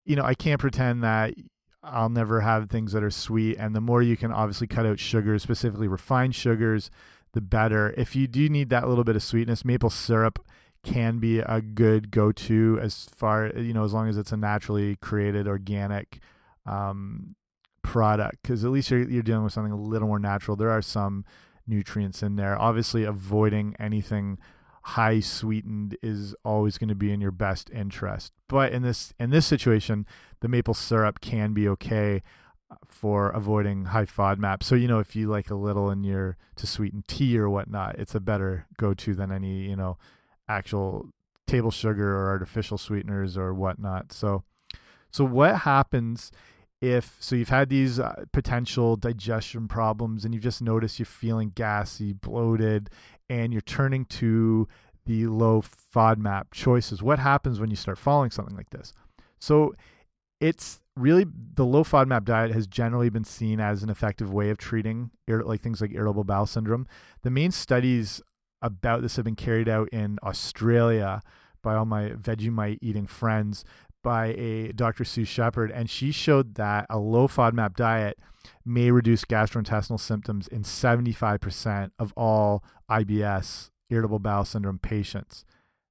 you 0.05 0.17
know, 0.17 0.25
I 0.25 0.35
can't 0.35 0.61
pretend 0.61 1.03
that 1.03 1.35
I'll 1.83 2.09
never 2.09 2.41
have 2.41 2.69
things 2.69 2.93
that 2.93 3.03
are 3.03 3.11
sweet. 3.11 3.57
And 3.59 3.75
the 3.75 3.81
more 3.81 4.03
you 4.03 4.17
can 4.17 4.33
obviously 4.33 4.67
cut 4.67 4.87
out 4.87 4.99
sugars, 4.99 5.43
specifically 5.43 5.89
refined 5.89 6.35
sugars, 6.35 6.91
the 7.33 7.41
better. 7.41 7.95
If 7.97 8.17
you 8.17 8.27
do 8.27 8.49
need 8.49 8.71
that 8.71 8.89
little 8.89 9.05
bit 9.05 9.17
of 9.17 9.23
sweetness, 9.23 9.65
maple 9.65 9.91
syrup 9.91 10.45
can 10.83 11.19
be 11.19 11.41
a 11.41 11.61
good 11.61 12.11
go-to 12.13 12.79
as 12.81 13.09
far 13.17 13.49
you 13.57 13.75
know 13.75 13.85
as 13.85 13.93
long 13.93 14.09
as 14.09 14.17
it's 14.17 14.31
a 14.31 14.37
naturally 14.37 14.95
created 14.97 15.49
organic 15.49 16.21
um, 16.65 17.35
product 17.87 18.43
because 18.43 18.65
at 18.65 18.71
least 18.71 18.91
you're, 18.91 19.09
you're 19.09 19.23
dealing 19.23 19.45
with 19.45 19.53
something 19.53 19.73
a 19.73 19.81
little 19.81 20.09
more 20.09 20.19
natural. 20.19 20.57
There 20.57 20.71
are 20.71 20.83
some 20.83 21.25
nutrients 21.67 22.23
in 22.23 22.37
there. 22.37 22.61
Obviously, 22.61 23.05
avoiding 23.05 23.75
anything 23.79 24.39
high 24.83 25.21
sweetened 25.21 25.97
is 26.03 26.35
always 26.45 26.79
going 26.79 26.89
to 26.89 26.95
be 26.95 27.13
in 27.13 27.21
your 27.21 27.31
best 27.31 27.71
interest. 27.71 28.33
But 28.49 28.73
in 28.73 28.83
this 28.83 29.15
in 29.19 29.31
this 29.31 29.47
situation, 29.47 30.05
the 30.41 30.49
maple 30.49 30.75
syrup 30.75 31.21
can 31.21 31.55
be 31.55 31.69
okay 31.69 32.23
uh, 32.71 32.75
for 32.89 33.31
avoiding 33.31 33.87
high 33.87 34.05
FODMAP. 34.05 34.63
So 34.63 34.75
you 34.75 34.89
know, 34.89 34.99
if 34.99 35.17
you 35.17 35.29
like 35.29 35.51
a 35.51 35.55
little 35.55 35.91
in 35.91 36.05
your 36.05 36.37
to 36.57 36.67
sweeten 36.67 37.05
tea 37.07 37.39
or 37.39 37.49
whatnot, 37.49 37.99
it's 37.99 38.15
a 38.15 38.21
better 38.21 38.67
go 38.77 38.95
to 38.95 39.15
than 39.15 39.33
any 39.33 39.69
you 39.69 39.77
know 39.77 39.97
actual 40.49 41.09
table 41.47 41.71
sugar 41.71 42.17
or 42.17 42.29
artificial 42.29 42.79
sweeteners 42.79 43.37
or 43.37 43.55
whatnot. 43.55 44.13
So 44.13 44.43
so 45.11 45.25
what 45.25 45.61
happens 45.61 46.31
if 46.81 47.17
so 47.21 47.35
you've 47.37 47.49
had 47.49 47.69
these 47.69 47.99
uh, 47.99 48.25
potential 48.33 48.97
digestion 48.97 49.67
problems 49.69 50.25
and 50.25 50.35
you've 50.35 50.43
just 50.43 50.61
noticed 50.61 50.99
you're 50.99 51.07
feeling 51.07 51.53
gassy 51.55 52.13
bloated 52.13 52.91
and 53.31 53.53
you're 53.53 53.63
turning 53.63 54.05
to 54.05 54.69
the 55.07 55.27
low 55.27 55.63
fodmap 55.63 56.47
choices 56.53 57.03
what 57.03 57.19
happens 57.19 57.61
when 57.61 57.71
you 57.71 57.77
start 57.77 57.99
following 57.99 58.31
something 58.31 58.57
like 58.57 58.71
this? 58.71 58.93
So 59.39 59.75
it's 60.41 60.81
really 60.97 61.25
the 61.55 61.65
low 61.65 61.85
fodmap 61.85 62.25
diet 62.25 62.53
has 62.53 62.67
generally 62.67 63.09
been 63.09 63.25
seen 63.25 63.61
as 63.61 63.83
an 63.83 63.91
effective 63.91 64.33
way 64.33 64.51
of 64.51 64.59
treating 64.59 65.11
like 65.29 65.61
things 65.61 65.81
like 65.81 65.93
irritable 65.93 66.25
bowel 66.25 66.47
syndrome. 66.47 66.87
The 67.23 67.31
main 67.31 67.51
studies 67.51 68.21
about 68.63 69.03
this 69.03 69.17
have 69.17 69.25
been 69.25 69.37
carried 69.37 69.69
out 69.69 69.89
in 69.91 70.19
australia 70.23 71.21
by 71.63 71.75
all 71.75 71.85
my 71.85 72.11
vegemite 72.11 72.79
eating 72.81 73.07
friends 73.07 73.65
by 74.07 74.27
a 74.39 74.71
Dr. 74.71 75.05
Sue 75.05 75.25
Shepherd, 75.25 75.73
and 75.73 75.91
she 75.91 76.13
showed 76.13 76.55
that 76.55 76.87
a 76.89 76.97
low 76.97 77.27
FODMAP 77.27 77.75
diet 77.75 78.17
may 78.65 78.93
reduce 78.93 79.25
gastrointestinal 79.25 79.99
symptoms 79.99 80.47
in 80.47 80.63
75% 80.63 81.91
of 81.99 82.13
all 82.17 82.63
IBS, 82.89 83.71
irritable 83.91 84.21
bowel 84.21 84.45
syndrome 84.45 84.79
patients. 84.79 85.45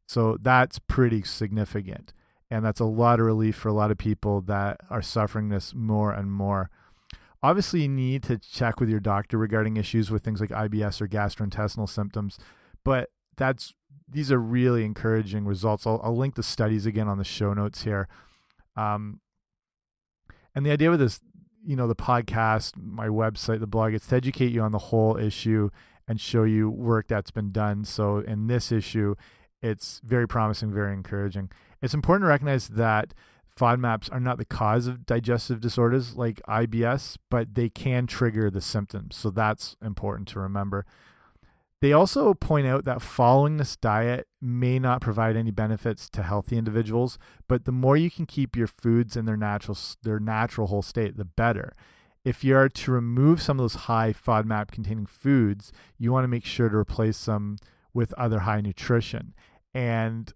So 0.07 0.38
that's 0.41 0.79
pretty 0.79 1.24
significant. 1.24 2.13
And 2.50 2.63
that's 2.63 2.79
a 2.79 2.86
lot 2.86 3.19
of 3.19 3.25
relief 3.25 3.57
for 3.57 3.67
a 3.67 3.74
lot 3.74 3.91
of 3.91 3.98
people 3.98 4.39
that 4.43 4.79
are 4.89 5.01
suffering 5.01 5.50
this 5.50 5.74
more 5.75 6.13
and 6.13 6.31
more. 6.31 6.69
Obviously, 7.43 7.81
you 7.81 7.89
need 7.89 8.24
to 8.24 8.38
check 8.38 8.79
with 8.79 8.88
your 8.88 9.01
doctor 9.01 9.38
regarding 9.38 9.75
issues 9.75 10.10
with 10.10 10.24
things 10.24 10.39
like 10.39 10.51
IBS 10.51 11.01
or 11.01 11.10
gastrointestinal 11.10 11.89
symptoms, 11.89 12.39
but 12.86 13.10
that's 13.36 13.74
these 14.07 14.31
are 14.31 14.39
really 14.39 14.85
encouraging 14.85 15.45
results. 15.45 15.85
I'll, 15.88 16.00
I'll 16.03 16.15
link 16.15 16.35
the 16.35 16.43
studies 16.43 16.85
again 16.85 17.07
on 17.07 17.17
the 17.17 17.24
show 17.24 17.53
notes 17.53 17.83
here. 17.83 18.07
Um, 18.75 19.19
and 20.53 20.65
the 20.65 20.71
idea 20.71 20.89
with 20.89 21.00
this, 21.00 21.19
you 21.65 21.75
know, 21.75 21.88
the 21.88 21.95
podcast, 21.95 22.74
my 22.77 23.07
website, 23.07 23.59
the 23.59 23.67
blog, 23.67 23.93
it's 23.93 24.07
to 24.07 24.15
educate 24.15 24.51
you 24.51 24.62
on 24.62 24.71
the 24.71 24.77
whole 24.77 25.17
issue 25.17 25.69
and 26.07 26.21
show 26.21 26.43
you 26.43 26.69
work 26.69 27.07
that's 27.07 27.31
been 27.31 27.51
done. 27.51 27.83
So 27.83 28.19
in 28.19 28.47
this 28.47 28.71
issue, 28.71 29.15
it's 29.62 30.01
very 30.03 30.27
promising, 30.27 30.71
very 30.71 30.93
encouraging. 30.93 31.50
It's 31.81 31.93
important 31.93 32.25
to 32.25 32.29
recognize 32.29 32.67
that 32.69 33.13
FODMAPs 33.57 34.12
are 34.12 34.19
not 34.19 34.38
the 34.38 34.45
cause 34.45 34.85
of 34.85 35.05
digestive 35.05 35.62
disorders 35.62 36.15
like 36.15 36.41
IBS, 36.47 37.17
but 37.31 37.55
they 37.55 37.69
can 37.69 38.05
trigger 38.05 38.51
the 38.51 38.62
symptoms. 38.62 39.15
So 39.15 39.29
that's 39.29 39.75
important 39.81 40.27
to 40.29 40.39
remember. 40.39 40.85
They 41.82 41.94
also 41.94 42.34
point 42.34 42.67
out 42.67 42.86
that 42.86 43.01
following 43.01 43.58
this 43.58 43.75
diet 43.75 44.27
may 44.41 44.79
not 44.79 45.01
provide 45.01 45.36
any 45.36 45.51
benefits 45.51 46.10
to 46.12 46.24
healthy 46.24 46.58
individuals, 46.58 47.17
but 47.48 47.65
the 47.65 47.72
more 47.72 47.98
you 47.98 48.10
can 48.10 48.25
keep 48.25 48.55
your 48.55 48.67
foods 48.67 49.15
in 49.17 49.25
their 49.25 49.38
natural 49.38 49.77
their 50.03 50.20
natural 50.20 50.67
whole 50.67 50.82
state, 50.82 51.17
the 51.17 51.25
better. 51.25 51.74
If 52.24 52.44
you 52.44 52.55
are 52.58 52.70
to 52.70 52.91
remove 52.91 53.41
some 53.41 53.60
of 53.60 53.63
those 53.63 53.84
high 53.84 54.13
FODMAP 54.13 54.72
containing 54.72 55.05
foods, 55.05 55.72
you 55.98 56.12
want 56.12 56.24
to 56.24 56.29
make 56.29 56.46
sure 56.46 56.70
to 56.70 56.75
replace 56.75 57.25
them 57.25 57.58
with 57.94 58.13
other 58.13 58.39
high 58.39 58.62
nutrition. 58.62 59.36
And 59.74 60.34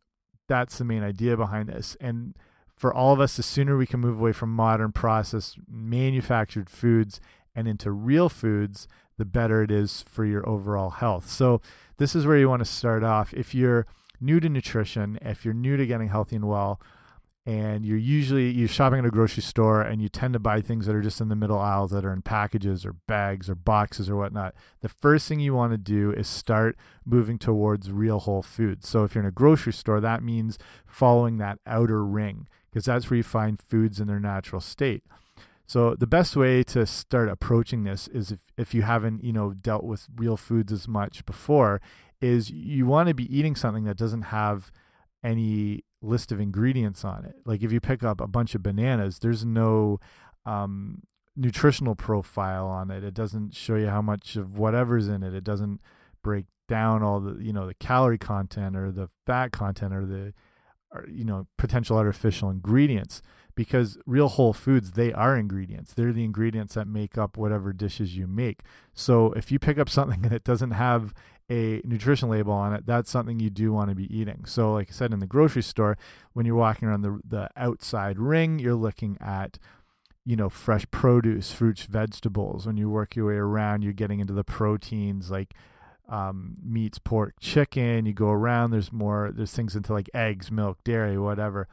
that's 0.48 0.78
the 0.78 0.86
main 0.86 1.04
idea 1.04 1.36
behind 1.36 1.70
this. 1.70 1.98
And 2.00 2.36
for 2.76 2.94
all 2.94 3.12
of 3.12 3.20
us, 3.20 3.38
the 3.38 3.44
sooner 3.44 3.76
we 3.76 3.88
can 3.88 4.00
move 4.00 4.20
away 4.20 4.34
from 4.34 4.54
modern 4.56 4.92
processed 4.92 5.58
manufactured 5.68 6.70
foods 6.70 7.20
and 7.56 7.68
into 7.68 7.92
real 7.92 8.30
foods, 8.30 8.88
the 9.20 9.26
better 9.26 9.62
it 9.62 9.70
is 9.70 10.04
for 10.08 10.26
your 10.26 10.48
overall 10.50 10.90
health. 10.90 11.30
So, 11.30 11.62
this 11.98 12.16
is 12.16 12.26
where 12.26 12.38
you 12.38 12.50
want 12.50 12.62
to 12.62 12.66
start 12.66 13.04
off. 13.04 13.34
If 13.34 13.54
you're 13.54 13.86
new 14.20 14.40
to 14.40 14.50
nutrition, 14.50 15.20
if 15.22 15.46
you're 15.46 15.54
new 15.54 15.78
to 15.78 15.86
getting 15.86 16.08
healthy 16.08 16.38
and 16.38 16.48
well, 16.48 16.82
and 17.46 17.84
you're 17.86 17.98
usually 17.98 18.52
you're 18.52 18.68
shopping 18.68 19.00
at 19.00 19.06
a 19.06 19.10
grocery 19.10 19.42
store 19.42 19.82
and 19.82 20.02
you 20.02 20.10
tend 20.10 20.34
to 20.34 20.40
buy 20.40 20.62
things 20.62 20.86
that 20.86 20.96
are 20.96 21.02
just 21.02 21.20
in 21.20 21.30
the 21.30 21.36
middle 21.36 21.58
aisles 21.58 21.90
that 21.90 22.06
are 22.06 22.14
in 22.14 22.22
packages 22.22 22.86
or 22.86 22.94
bags 23.08 23.50
or 23.50 23.56
boxes 23.56 24.10
or 24.10 24.16
whatnot 24.18 24.54
the 24.82 24.90
first 24.90 25.28
thing 25.28 25.40
you 25.40 25.54
want 25.54 25.72
to 25.72 25.78
do 25.78 26.12
is 26.12 26.28
start 26.28 26.78
moving 27.06 27.40
towards 27.40 27.92
real 27.92 28.20
whole 28.20 28.44
foods 28.44 28.88
so 28.88 29.04
if 29.04 29.16
you're 29.16 29.24
in 29.24 29.28
a 29.28 29.32
grocery 29.32 29.74
store 29.74 30.00
that 30.00 30.22
means 30.22 30.60
following 30.86 31.38
that 31.38 31.58
outer 31.66 32.06
ring 32.06 32.46
because 32.70 32.86
that's 32.86 33.10
where 33.10 33.18
you 33.18 33.24
find 33.24 33.62
foods 33.62 34.00
in 34.00 34.08
their 34.08 34.20
natural 34.20 34.62
state 34.62 35.04
so 35.70 35.94
the 35.94 36.08
best 36.08 36.36
way 36.36 36.64
to 36.64 36.88
start 36.88 37.30
approaching 37.30 37.84
this 37.84 38.08
is 38.08 38.32
if, 38.32 38.40
if 38.58 38.74
you 38.74 38.82
haven't, 38.82 39.24
you 39.24 39.32
know, 39.32 39.54
dealt 39.54 39.84
with 39.84 40.08
real 40.16 40.36
foods 40.36 40.74
as 40.74 40.88
much 40.88 41.24
before, 41.28 41.80
is 42.20 42.50
you 42.50 42.88
want 42.88 43.08
to 43.08 43.14
be 43.14 43.38
eating 43.38 43.56
something 43.56 43.84
that 43.84 43.96
doesn't 43.96 44.24
have 44.24 44.72
any 45.24 45.84
list 46.02 46.32
of 46.32 46.40
ingredients 46.40 47.06
on 47.06 47.24
it. 47.24 47.36
Like 47.46 47.62
if 47.62 47.72
you 47.72 47.80
pick 47.80 48.04
up 48.04 48.20
a 48.20 48.26
bunch 48.26 48.56
of 48.56 48.64
bananas, 48.64 49.20
there's 49.20 49.46
no 49.46 50.00
um, 50.44 51.04
nutritional 51.36 51.94
profile 51.94 52.66
on 52.66 52.90
it. 52.90 53.04
It 53.04 53.14
doesn't 53.14 53.54
show 53.54 53.76
you 53.76 53.90
how 53.90 54.02
much 54.02 54.38
of 54.38 54.58
whatever's 54.58 55.08
in 55.08 55.22
it. 55.22 55.36
It 55.36 55.44
doesn't 55.44 55.82
break 56.24 56.46
down 56.68 57.04
all 57.04 57.20
the 57.20 57.44
you 57.44 57.54
know 57.54 57.68
the 57.68 57.76
calorie 57.76 58.18
content 58.18 58.76
or 58.76 58.92
the 58.92 59.10
fat 59.28 59.52
content 59.52 59.94
or 59.94 60.06
the 60.08 60.34
or, 60.92 61.06
you 61.08 61.26
know 61.26 61.46
potential 61.58 61.98
artificial 61.98 62.50
ingredients 62.50 63.22
because 63.60 63.98
real 64.06 64.30
whole 64.30 64.54
foods 64.54 64.92
they 64.92 65.12
are 65.12 65.36
ingredients. 65.36 65.94
They're 65.94 66.14
the 66.14 66.24
ingredients 66.24 66.76
that 66.76 66.88
make 66.88 67.18
up 67.18 67.36
whatever 67.36 67.74
dishes 67.74 68.16
you 68.16 68.26
make. 68.26 68.62
So 68.94 69.34
if 69.34 69.52
you 69.52 69.60
pick 69.60 69.78
up 69.78 69.90
something 69.90 70.24
and 70.24 70.32
it 70.32 70.46
doesn't 70.46 70.72
have 70.72 71.14
a 71.50 71.82
nutrition 71.84 72.30
label 72.30 72.54
on 72.54 72.74
it 72.74 72.86
that's 72.86 73.10
something 73.10 73.40
you 73.40 73.50
do 73.50 73.74
want 73.74 73.90
to 73.90 73.96
be 73.96 74.18
eating. 74.18 74.46
So 74.46 74.72
like 74.72 74.88
i 74.90 74.94
said 74.94 75.12
in 75.12 75.20
the 75.20 75.28
grocery 75.28 75.62
store 75.62 75.98
when 76.32 76.46
you're 76.46 76.56
walking 76.56 76.88
around 76.88 77.02
the, 77.02 77.20
the 77.28 77.50
outside 77.58 78.18
ring 78.18 78.60
you're 78.60 78.76
looking 78.76 79.18
at 79.20 79.60
you 80.24 80.38
know 80.38 80.48
fresh 80.48 80.86
produce 80.90 81.52
fruits 81.52 81.82
vegetables. 81.82 82.66
When 82.66 82.78
you 82.78 82.90
work 82.90 83.18
your 83.18 83.28
way 83.28 83.34
around 83.34 83.82
you're 83.82 83.92
getting 83.92 84.22
into 84.22 84.32
the 84.32 84.46
proteins 84.46 85.30
like 85.30 85.54
um, 86.08 86.56
meats 86.64 86.98
pork 86.98 87.34
chicken. 87.42 88.06
You 88.06 88.14
go 88.14 88.30
around 88.30 88.72
there's 88.72 88.94
more 88.94 89.34
there's 89.36 89.52
things 89.52 89.76
into 89.76 89.92
like 89.92 90.10
eggs 90.14 90.50
milk 90.50 90.78
dairy 90.86 91.18
whatever 91.18 91.68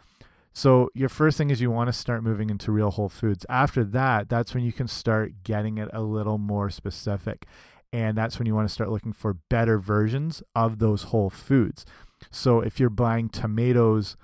so 0.56 0.88
your 0.94 1.10
first 1.10 1.36
thing 1.36 1.50
is 1.50 1.60
you 1.60 1.70
want 1.70 1.88
to 1.88 1.92
start 1.92 2.25
moving 2.25 2.48
into 2.48 2.72
real 2.72 2.90
whole 2.90 3.10
foods. 3.10 3.44
After 3.50 3.84
that, 3.84 4.30
that's 4.30 4.54
when 4.54 4.64
you 4.64 4.72
can 4.72 4.88
start 4.88 5.42
getting 5.42 5.76
it 5.76 5.90
a 5.92 6.00
little 6.00 6.38
more 6.38 6.70
specific. 6.70 7.44
And 7.92 8.16
that's 8.16 8.38
when 8.38 8.46
you 8.46 8.54
want 8.54 8.66
to 8.66 8.72
start 8.72 8.88
looking 8.88 9.12
for 9.12 9.34
better 9.50 9.78
versions 9.78 10.42
of 10.54 10.78
those 10.78 11.02
whole 11.02 11.28
foods. 11.28 11.84
So 12.30 12.60
if 12.60 12.80
you're 12.80 12.88
buying 12.88 13.28
tomatoes 13.28 14.16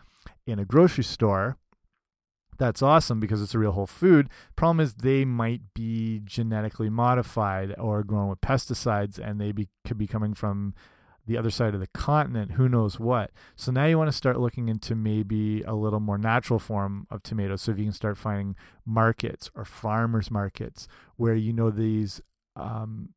in 0.47 0.59
a 0.59 0.65
grocery 0.65 1.05
store, 1.05 1.59
that's 2.57 2.81
awesome 2.81 3.21
because 3.21 3.43
it's 3.43 3.55
a 3.55 3.59
real 3.59 3.73
whole 3.73 3.87
food. 3.87 4.31
Problem 4.57 4.81
is 4.81 4.95
they 4.95 5.27
might 5.27 5.61
be 5.75 6.23
genetically 6.25 6.89
modified 6.89 7.75
or 7.79 8.03
grown 8.03 8.31
with 8.31 8.41
pesticides 8.41 9.19
and 9.19 9.39
they 9.39 9.53
be, 9.53 9.69
could 9.87 9.99
be 9.99 10.07
coming 10.07 10.33
from 10.33 10.73
the 11.33 11.39
other 11.39 11.51
side 11.51 11.73
of 11.73 11.81
the 11.81 11.87
continent, 11.89 12.53
who 12.53 12.69
knows 12.69 13.01
what. 13.01 13.31
So 13.57 13.73
now 13.73 13.87
you 13.87 13.97
want 13.97 14.09
to 14.09 14.17
start 14.17 14.39
looking 14.39 14.69
into 14.69 14.95
maybe 14.95 15.63
a 15.63 15.75
little 15.75 16.01
more 16.01 16.19
natural 16.19 16.59
form 16.59 17.07
of 17.11 17.23
tomatoes. 17.23 17.63
So 17.63 17.73
if 17.73 17.79
you 17.79 17.85
can 17.85 17.93
start 17.93 18.19
finding 18.19 18.55
markets 18.85 19.51
or 19.55 19.65
farmers 19.65 20.31
markets 20.31 20.89
where 21.17 21.35
you 21.35 21.55
know 21.55 21.71
these 21.71 22.21
um, 22.55 23.11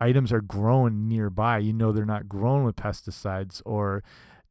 items 0.00 0.32
are 0.32 0.42
grown 0.42 1.08
nearby, 1.08 1.58
you 1.58 1.72
know 1.72 1.92
they're 1.92 2.04
not 2.04 2.28
grown 2.28 2.62
with 2.64 2.76
pesticides 2.76 3.62
or 3.64 4.04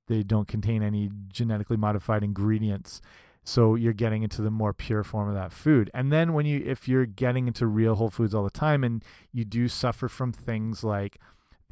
they 0.08 0.24
don't 0.24 0.48
contain 0.48 0.82
any 0.82 1.12
genetically 1.28 1.78
modified 1.78 2.24
ingredients. 2.24 3.02
So 3.44 3.76
you're 3.76 3.94
getting 3.94 4.24
into 4.24 4.42
the 4.42 4.50
more 4.50 4.74
pure 4.74 5.04
form 5.04 5.30
of 5.30 5.36
that 5.36 5.54
food. 5.54 5.92
And 5.94 6.12
then 6.12 6.34
when 6.34 6.48
you 6.48 6.64
if 6.66 6.88
you're 6.88 7.06
getting 7.06 7.46
into 7.46 7.68
real 7.68 7.94
whole 7.94 8.10
foods 8.10 8.34
all 8.34 8.44
the 8.44 8.50
time 8.50 8.84
and 8.84 9.06
you 9.32 9.46
do 9.46 9.68
suffer 9.68 10.08
from 10.08 10.34
things 10.34 10.84
like 10.84 11.20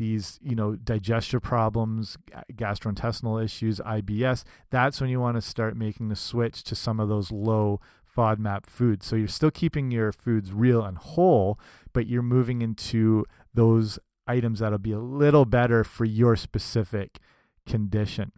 these 0.03 0.37
you 0.43 0.55
know 0.55 0.75
digestive 0.75 1.41
problems 1.41 2.17
gastrointestinal 2.53 3.41
issues 3.41 3.79
ibs 3.79 4.43
that's 4.69 4.99
when 4.99 5.09
you 5.09 5.19
want 5.19 5.37
to 5.37 5.41
start 5.41 5.77
making 5.77 6.09
the 6.09 6.15
switch 6.15 6.61
to 6.63 6.75
some 6.75 6.99
of 6.99 7.07
those 7.07 7.31
low 7.31 7.79
fodmap 8.15 8.65
foods. 8.65 9.05
So 9.05 9.15
you're 9.15 9.27
still 9.27 9.51
keeping 9.51 9.91
your 9.91 10.11
foods 10.11 10.51
real 10.51 10.83
and 10.83 10.97
whole 10.97 11.59
but 11.93 12.07
you're 12.07 12.21
moving 12.21 12.61
into 12.61 13.25
those 13.53 13.99
items 14.27 14.59
that'll 14.59 14.77
be 14.77 14.91
a 14.91 14.99
little 14.99 15.45
better 15.45 15.83
for 15.83 16.05
your 16.05 16.35
specific 16.35 17.19
condition. 17.65 18.31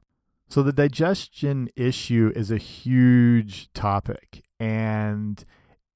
So 0.50 0.62
the 0.62 0.74
digestion 0.74 1.69
issue 1.75 2.31
is 2.36 2.51
a 2.51 2.57
huge 2.57 3.72
topic 3.74 4.43
and 4.60 5.43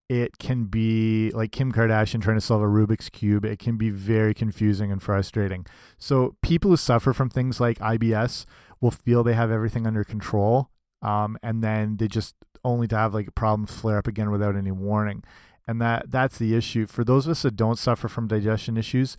it 0.10 0.40
can 0.40 0.66
be 0.66 1.32
like 1.36 1.52
Kim 1.52 1.72
Kardashian 1.72 2.22
trying 2.22 2.38
to 2.38 2.42
solve 2.42 2.64
a 2.64 2.66
Rubik's 2.66 3.10
Cube. 3.10 3.46
It 3.46 3.60
can 3.60 3.78
be 3.78 3.92
very 3.92 4.34
confusing 4.34 4.92
and 4.92 5.02
frustrating. 5.02 5.68
So, 6.00 6.36
people 6.42 6.72
who 6.72 6.78
suffer 6.78 7.14
from 7.14 7.30
things 7.30 7.60
like 7.60 7.78
IBS 7.78 8.46
will 8.82 8.92
feel 8.92 9.24
they 9.24 9.34
have 9.34 9.52
everything 9.52 9.86
under 9.86 10.04
control. 10.04 10.72
Um, 11.02 11.38
and 11.44 11.64
then 11.64 11.98
they 11.98 12.08
just 12.08 12.36
only 12.64 12.88
to 12.88 12.98
have 12.98 13.14
like 13.14 13.28
a 13.28 13.32
problem 13.32 13.68
flare 13.68 14.00
up 14.00 14.08
again 14.08 14.32
without 14.32 14.56
any 14.56 14.72
warning. 14.72 15.24
And 15.68 15.80
that 15.80 16.10
that's 16.10 16.40
the 16.40 16.56
issue. 16.56 16.88
For 16.88 17.04
those 17.04 17.28
of 17.28 17.32
us 17.32 17.44
that 17.44 17.56
don't 17.56 17.78
suffer 17.78 18.08
from 18.08 18.28
digestion 18.28 18.78
issues, 18.78 19.16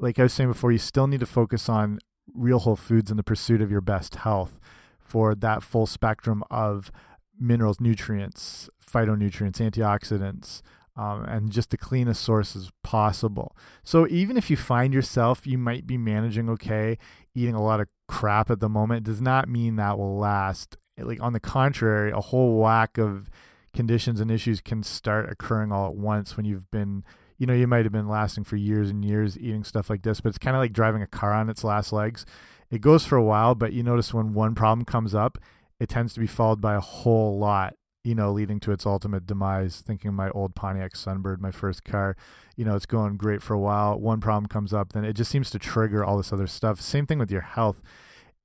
like 0.00 0.18
I 0.18 0.24
was 0.24 0.34
saying 0.34 0.50
before, 0.50 0.70
you 0.70 0.78
still 0.78 1.06
need 1.06 1.20
to 1.20 1.26
focus 1.26 1.68
on 1.68 1.98
real 2.34 2.58
whole 2.58 2.76
foods 2.76 3.10
in 3.10 3.16
the 3.16 3.22
pursuit 3.22 3.62
of 3.62 3.70
your 3.70 3.80
best 3.80 4.16
health 4.16 4.60
for 4.98 5.34
that 5.34 5.62
full 5.62 5.86
spectrum 5.86 6.44
of 6.50 6.92
minerals, 7.40 7.80
nutrients, 7.80 8.68
phytonutrients, 8.84 9.60
antioxidants, 9.60 10.62
um, 10.96 11.24
and 11.24 11.50
just 11.50 11.70
the 11.70 11.76
cleanest 11.76 12.22
sources 12.22 12.70
possible. 12.82 13.56
So 13.82 14.06
even 14.08 14.36
if 14.36 14.50
you 14.50 14.56
find 14.56 14.92
yourself, 14.92 15.46
you 15.46 15.56
might 15.56 15.86
be 15.86 15.96
managing 15.96 16.50
okay, 16.50 16.98
eating 17.34 17.54
a 17.54 17.62
lot 17.62 17.80
of 17.80 17.88
crap 18.08 18.50
at 18.50 18.60
the 18.60 18.68
moment, 18.68 19.04
does 19.04 19.20
not 19.20 19.48
mean 19.48 19.76
that 19.76 19.98
will 19.98 20.18
last. 20.18 20.76
Like 20.98 21.20
on 21.22 21.32
the 21.32 21.40
contrary, 21.40 22.10
a 22.10 22.20
whole 22.20 22.58
whack 22.58 22.98
of 22.98 23.30
conditions 23.72 24.20
and 24.20 24.30
issues 24.30 24.60
can 24.60 24.82
start 24.82 25.30
occurring 25.30 25.72
all 25.72 25.86
at 25.86 25.94
once 25.94 26.36
when 26.36 26.44
you've 26.44 26.70
been 26.70 27.04
you 27.38 27.46
know 27.46 27.54
you 27.54 27.66
might 27.66 27.84
have 27.84 27.92
been 27.92 28.08
lasting 28.08 28.44
for 28.44 28.56
years 28.56 28.90
and 28.90 29.04
years 29.04 29.38
eating 29.38 29.62
stuff 29.62 29.88
like 29.88 30.02
this 30.02 30.20
but 30.20 30.28
it's 30.28 30.38
kind 30.38 30.56
of 30.56 30.60
like 30.60 30.72
driving 30.72 31.02
a 31.02 31.06
car 31.06 31.32
on 31.32 31.48
its 31.48 31.62
last 31.62 31.92
legs 31.92 32.26
it 32.70 32.80
goes 32.80 33.06
for 33.06 33.16
a 33.16 33.22
while 33.22 33.54
but 33.54 33.72
you 33.72 33.82
notice 33.82 34.12
when 34.12 34.34
one 34.34 34.56
problem 34.56 34.84
comes 34.84 35.14
up 35.14 35.38
it 35.80 35.88
tends 35.88 36.14
to 36.14 36.20
be 36.20 36.26
followed 36.26 36.60
by 36.60 36.74
a 36.74 36.80
whole 36.80 37.38
lot 37.38 37.74
you 38.02 38.14
know, 38.14 38.32
leading 38.32 38.58
to 38.60 38.72
its 38.72 38.86
ultimate 38.86 39.26
demise. 39.26 39.82
Thinking 39.86 40.14
my 40.14 40.30
old 40.30 40.54
Pontiac 40.54 40.94
Sunbird, 40.94 41.40
my 41.40 41.50
first 41.50 41.84
car, 41.84 42.16
you 42.56 42.64
know, 42.64 42.74
it's 42.74 42.86
going 42.86 43.16
great 43.16 43.42
for 43.42 43.54
a 43.54 43.58
while. 43.58 43.98
One 43.98 44.20
problem 44.20 44.46
comes 44.46 44.72
up, 44.72 44.92
then 44.92 45.04
it 45.04 45.14
just 45.14 45.30
seems 45.30 45.50
to 45.50 45.58
trigger 45.58 46.04
all 46.04 46.16
this 46.16 46.32
other 46.32 46.46
stuff. 46.46 46.80
Same 46.80 47.06
thing 47.06 47.18
with 47.18 47.30
your 47.30 47.42
health. 47.42 47.82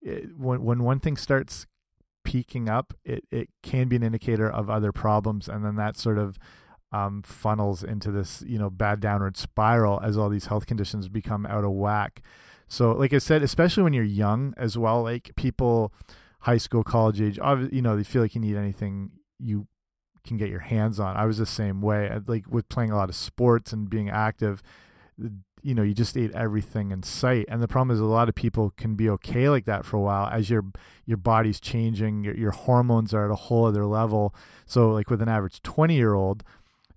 It, 0.01 0.37
when 0.37 0.63
when 0.63 0.83
one 0.83 0.99
thing 0.99 1.17
starts 1.17 1.67
peaking 2.23 2.67
up, 2.67 2.93
it 3.05 3.23
it 3.31 3.49
can 3.63 3.87
be 3.87 3.95
an 3.95 4.03
indicator 4.03 4.49
of 4.49 4.69
other 4.69 4.91
problems, 4.91 5.47
and 5.47 5.63
then 5.63 5.75
that 5.77 5.97
sort 5.97 6.17
of 6.17 6.37
um, 6.91 7.23
funnels 7.23 7.83
into 7.83 8.11
this 8.11 8.43
you 8.45 8.59
know 8.59 8.69
bad 8.69 8.99
downward 8.99 9.37
spiral 9.37 9.99
as 10.03 10.17
all 10.17 10.29
these 10.29 10.47
health 10.47 10.65
conditions 10.65 11.07
become 11.07 11.45
out 11.45 11.63
of 11.63 11.71
whack. 11.71 12.21
So, 12.67 12.91
like 12.91 13.13
I 13.13 13.19
said, 13.19 13.41
especially 13.41 13.83
when 13.83 13.93
you're 13.93 14.03
young 14.03 14.53
as 14.57 14.77
well, 14.77 15.01
like 15.03 15.31
people 15.35 15.93
high 16.45 16.57
school, 16.57 16.83
college 16.83 17.19
age, 17.19 17.39
you 17.71 17.81
know, 17.81 17.97
they 17.97 18.03
feel 18.03 18.21
like 18.21 18.35
you 18.35 18.41
need 18.41 18.55
anything 18.55 19.09
you 19.39 19.65
can 20.23 20.37
get 20.37 20.47
your 20.47 20.59
hands 20.59 20.99
on. 20.99 21.17
I 21.17 21.25
was 21.25 21.39
the 21.39 21.45
same 21.45 21.81
way. 21.81 22.07
Uh, 22.07 22.19
like 22.27 22.45
with 22.47 22.69
playing 22.69 22.91
a 22.91 22.95
lot 22.95 23.09
of 23.09 23.15
sports 23.15 23.73
and 23.73 23.89
being 23.89 24.11
active, 24.11 24.61
you 25.17 25.73
know, 25.73 25.81
you 25.81 25.95
just 25.95 26.15
ate 26.15 26.31
everything 26.35 26.91
in 26.91 27.01
sight. 27.01 27.45
And 27.49 27.63
the 27.63 27.67
problem 27.67 27.95
is 27.95 27.99
a 27.99 28.05
lot 28.05 28.29
of 28.29 28.35
people 28.35 28.71
can 28.77 28.93
be 28.93 29.09
okay 29.09 29.49
like 29.49 29.65
that 29.65 29.85
for 29.85 29.97
a 29.97 30.01
while 30.01 30.27
as 30.31 30.51
your 30.51 30.65
your 31.07 31.17
body's 31.17 31.59
changing, 31.59 32.23
your 32.23 32.35
your 32.35 32.51
hormones 32.51 33.11
are 33.11 33.25
at 33.25 33.31
a 33.31 33.35
whole 33.35 33.65
other 33.65 33.87
level. 33.87 34.35
So 34.67 34.91
like 34.91 35.09
with 35.09 35.23
an 35.23 35.29
average 35.29 35.63
20-year-old, 35.63 36.43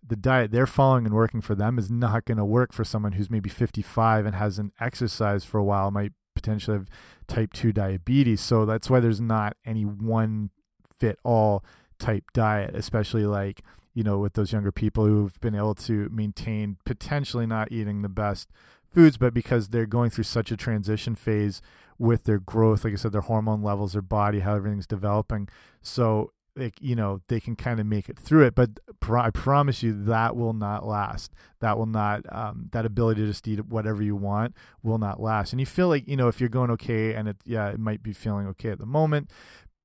the 0.07 0.17
diet 0.17 0.51
they're 0.51 0.67
following 0.67 1.07
and 1.07 1.15
working 1.15 1.41
for 1.41 1.55
them 1.55 1.79
is 1.79 1.91
not 1.91 2.27
going 2.27 2.39
to 2.39 2.45
work 2.45 2.75
for 2.75 2.85
someone 2.85 3.13
who's 3.13 3.31
maybe 3.31 3.49
55 3.49 4.27
and 4.27 4.35
hasn't 4.35 4.75
exercised 4.79 5.47
for 5.47 5.57
a 5.57 5.65
while, 5.65 5.91
might 5.91 6.13
potentially 6.49 6.79
have 6.79 6.89
type 7.27 7.53
2 7.53 7.73
diabetes. 7.73 8.41
So 8.41 8.65
that's 8.65 8.89
why 8.89 9.01
there's 9.01 9.21
not 9.21 9.57
any 9.65 9.85
one 9.85 10.51
fit 10.99 11.19
all 11.25 11.65
type 11.99 12.25
diet, 12.33 12.75
especially 12.75 13.27
like, 13.27 13.63
you 13.95 14.03
know, 14.03 14.19
with 14.19 14.35
those 14.35 14.53
younger 14.53 14.73
people 14.73 15.05
who've 15.05 15.39
been 15.41 15.55
able 15.55 15.75
to 15.75 16.09
maintain 16.11 16.77
potentially 16.85 17.47
not 17.47 17.71
eating 17.71 18.03
the 18.03 18.09
best 18.09 18.49
foods, 18.93 19.17
but 19.17 19.35
because 19.35 19.69
they're 19.69 19.87
going 19.87 20.11
through 20.11 20.25
such 20.25 20.51
a 20.51 20.57
transition 20.57 21.15
phase 21.15 21.61
with 21.99 22.25
their 22.25 22.39
growth, 22.39 22.85
like 22.85 22.93
I 22.93 22.97
said, 22.97 23.13
their 23.13 23.21
hormone 23.23 23.63
levels, 23.63 23.93
their 23.93 24.03
body, 24.03 24.41
how 24.41 24.55
everything's 24.55 24.87
developing. 24.87 25.49
So, 25.83 26.33
like, 26.59 26.75
you 26.81 26.97
know, 26.97 27.21
they 27.29 27.40
can 27.40 27.57
kind 27.57 27.81
of 27.81 27.87
make 27.87 28.09
it 28.09 28.18
through 28.18 28.47
it. 28.47 28.55
But 28.55 28.71
I 29.11 29.31
promise 29.31 29.83
you 29.83 29.92
that 30.05 30.37
will 30.37 30.53
not 30.53 30.87
last. 30.87 31.33
That 31.61 31.79
will 31.79 31.87
not, 31.87 32.23
um, 32.31 32.68
that 32.73 32.85
ability 32.85 33.23
to 33.23 33.29
just 33.29 33.47
eat 33.49 33.64
whatever 33.66 34.03
you 34.03 34.16
want 34.16 34.55
will 34.83 34.99
not 34.99 35.21
last. 35.21 35.53
And 35.53 35.61
you 35.61 35.66
feel 35.66 35.88
like, 35.88 36.07
you 36.09 36.16
know, 36.16 36.29
if 36.29 36.40
you're 36.40 36.49
going 36.49 36.71
okay 36.73 37.14
and 37.14 37.29
it, 37.29 37.37
yeah, 37.44 37.68
it 37.68 37.79
might 37.79 38.03
be 38.03 38.12
feeling 38.12 38.47
okay 38.49 38.71
at 38.71 38.79
the 38.79 38.87
moment, 38.87 39.31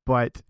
but 0.05 0.41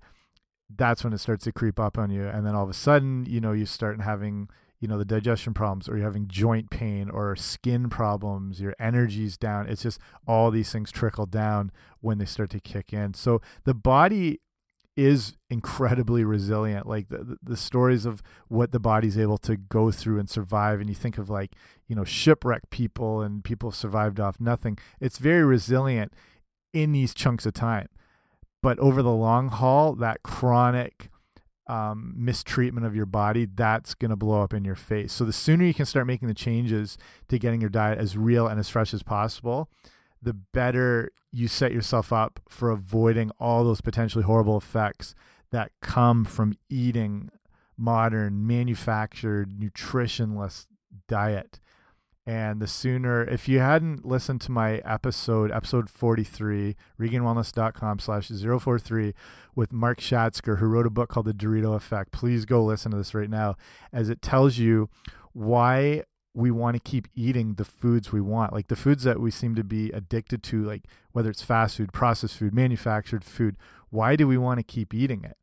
that's 0.77 1.03
when 1.03 1.13
it 1.13 1.19
starts 1.19 1.43
to 1.45 1.51
creep 1.51 1.79
up 1.79 1.97
on 1.97 2.09
you 2.09 2.25
and 2.25 2.45
then 2.45 2.55
all 2.55 2.63
of 2.63 2.69
a 2.69 2.73
sudden 2.73 3.25
you 3.25 3.39
know 3.39 3.51
you 3.51 3.65
start 3.65 4.01
having 4.01 4.49
you 4.79 4.87
know 4.87 4.97
the 4.97 5.05
digestion 5.05 5.53
problems 5.53 5.87
or 5.87 5.95
you're 5.95 6.05
having 6.05 6.27
joint 6.27 6.69
pain 6.69 7.09
or 7.09 7.35
skin 7.35 7.89
problems 7.89 8.59
your 8.59 8.75
energy's 8.79 9.37
down 9.37 9.67
it's 9.67 9.83
just 9.83 9.99
all 10.27 10.51
these 10.51 10.71
things 10.71 10.91
trickle 10.91 11.25
down 11.25 11.71
when 12.01 12.17
they 12.17 12.25
start 12.25 12.49
to 12.49 12.59
kick 12.59 12.93
in 12.93 13.13
so 13.13 13.41
the 13.65 13.73
body 13.73 14.39
is 14.95 15.35
incredibly 15.49 16.23
resilient 16.23 16.85
like 16.85 17.09
the, 17.09 17.37
the, 17.41 17.57
stories 17.57 18.05
of 18.05 18.21
what 18.47 18.71
the 18.71 18.79
body's 18.79 19.17
able 19.17 19.39
to 19.39 19.57
go 19.57 19.89
through 19.89 20.19
and 20.19 20.29
survive 20.29 20.79
and 20.79 20.87
you 20.87 20.95
think 20.95 21.17
of 21.17 21.31
like 21.31 21.53
you 21.87 21.95
know 21.95 22.03
shipwreck 22.03 22.69
people 22.69 23.21
and 23.21 23.43
people 23.43 23.71
survived 23.71 24.19
off 24.19 24.39
nothing 24.39 24.77
it's 25.01 25.17
very 25.17 25.43
resilient 25.43 26.13
in 26.73 26.91
these 26.91 27.15
chunks 27.15 27.47
of 27.47 27.53
time 27.53 27.87
but 28.63 28.79
over 28.79 29.03
the 29.03 29.11
long 29.11 29.49
haul, 29.49 29.93
that 29.95 30.23
chronic 30.23 31.09
um, 31.67 32.13
mistreatment 32.15 32.87
of 32.87 32.95
your 32.95 33.05
body, 33.05 33.45
that's 33.45 33.93
going 33.93 34.09
to 34.09 34.15
blow 34.15 34.41
up 34.41 34.53
in 34.53 34.63
your 34.63 34.73
face. 34.75 35.11
So 35.11 35.25
the 35.25 35.33
sooner 35.33 35.65
you 35.65 35.73
can 35.73 35.85
start 35.85 36.07
making 36.07 36.29
the 36.29 36.33
changes 36.33 36.97
to 37.27 37.37
getting 37.37 37.59
your 37.59 37.69
diet 37.69 37.99
as 37.99 38.17
real 38.17 38.47
and 38.47 38.59
as 38.59 38.69
fresh 38.69 38.93
as 38.93 39.03
possible, 39.03 39.69
the 40.23 40.33
better 40.33 41.11
you 41.31 41.47
set 41.47 41.71
yourself 41.71 42.13
up 42.13 42.39
for 42.47 42.69
avoiding 42.69 43.31
all 43.39 43.63
those 43.63 43.81
potentially 43.81 44.23
horrible 44.23 44.57
effects 44.57 45.15
that 45.51 45.71
come 45.81 46.25
from 46.25 46.53
eating 46.69 47.29
modern 47.77 48.45
manufactured 48.45 49.59
nutritionless 49.59 50.67
diet. 51.07 51.59
And 52.25 52.61
the 52.61 52.67
sooner 52.67 53.23
if 53.23 53.49
you 53.49 53.59
hadn't 53.59 54.05
listened 54.05 54.39
to 54.41 54.51
my 54.51 54.75
episode 54.85 55.51
episode 55.51 55.89
43 55.89 56.77
regainedwellness.com 56.97 57.99
slash 57.99 58.29
043 58.29 59.13
with 59.55 59.73
mark 59.73 59.99
schatzker 59.99 60.59
who 60.59 60.67
wrote 60.67 60.85
a 60.85 60.89
book 60.89 61.09
called 61.09 61.25
the 61.25 61.33
dorito 61.33 61.75
effect 61.75 62.13
please 62.13 62.45
go 62.45 62.63
listen 62.63 62.91
to 62.91 62.97
this 62.97 63.13
right 63.13 63.29
now 63.29 63.57
as 63.91 64.07
it 64.07 64.21
tells 64.21 64.57
you 64.57 64.87
why 65.33 66.03
we 66.33 66.49
want 66.49 66.75
to 66.75 66.79
keep 66.79 67.07
eating 67.15 67.55
the 67.55 67.65
foods 67.65 68.11
we 68.11 68.21
want 68.21 68.53
like 68.53 68.67
the 68.67 68.75
foods 68.75 69.03
that 69.03 69.19
we 69.19 69.29
seem 69.29 69.53
to 69.53 69.63
be 69.63 69.91
addicted 69.91 70.41
to 70.41 70.63
like 70.63 70.83
whether 71.11 71.29
it's 71.29 71.43
fast 71.43 71.77
food 71.77 71.93
processed 71.93 72.37
food 72.37 72.53
manufactured 72.53 73.23
food 73.23 73.55
why 73.93 74.15
do 74.15 74.27
we 74.27 74.37
want 74.37 74.57
to 74.57 74.63
keep 74.63 74.91
eating 74.91 75.23
it? 75.23 75.37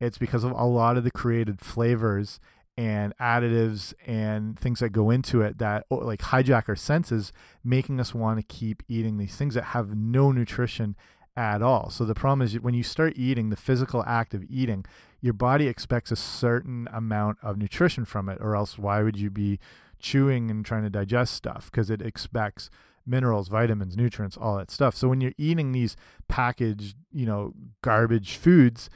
It's 0.00 0.16
because 0.16 0.44
of 0.44 0.52
a 0.52 0.64
lot 0.64 0.96
of 0.96 1.02
the 1.02 1.10
created 1.10 1.60
flavors 1.60 2.38
and 2.76 3.12
additives 3.18 3.92
and 4.06 4.56
things 4.56 4.78
that 4.78 4.90
go 4.90 5.10
into 5.10 5.42
it 5.42 5.58
that 5.58 5.86
like 5.90 6.20
hijack 6.20 6.68
our 6.68 6.76
senses 6.76 7.32
making 7.64 7.98
us 7.98 8.14
want 8.14 8.38
to 8.38 8.44
keep 8.44 8.84
eating 8.88 9.18
these 9.18 9.34
things 9.34 9.54
that 9.54 9.64
have 9.64 9.96
no 9.96 10.30
nutrition 10.30 10.94
at 11.36 11.62
all. 11.62 11.90
So 11.90 12.04
the 12.04 12.14
problem 12.14 12.42
is 12.42 12.60
when 12.60 12.74
you 12.74 12.84
start 12.84 13.14
eating 13.16 13.50
the 13.50 13.56
physical 13.56 14.04
act 14.06 14.34
of 14.34 14.44
eating 14.48 14.84
your 15.20 15.34
body 15.34 15.66
expects 15.66 16.12
a 16.12 16.16
certain 16.16 16.88
amount 16.92 17.38
of 17.42 17.58
nutrition 17.58 18.04
from 18.04 18.28
it 18.28 18.38
or 18.40 18.54
else 18.54 18.78
why 18.78 19.02
would 19.02 19.18
you 19.18 19.30
be 19.30 19.58
chewing 20.00 20.50
and 20.50 20.64
trying 20.64 20.82
to 20.82 20.90
digest 20.90 21.34
stuff 21.34 21.70
because 21.70 21.90
it 21.90 22.02
expects 22.02 22.70
minerals, 23.06 23.48
vitamins, 23.48 23.96
nutrients, 23.96 24.36
all 24.36 24.56
that 24.56 24.70
stuff. 24.70 24.94
So 24.94 25.08
when 25.08 25.20
you're 25.20 25.32
eating 25.38 25.72
these 25.72 25.96
packaged, 26.28 26.96
you 27.12 27.26
know, 27.26 27.52
garbage 27.82 28.36
foods, 28.36 28.90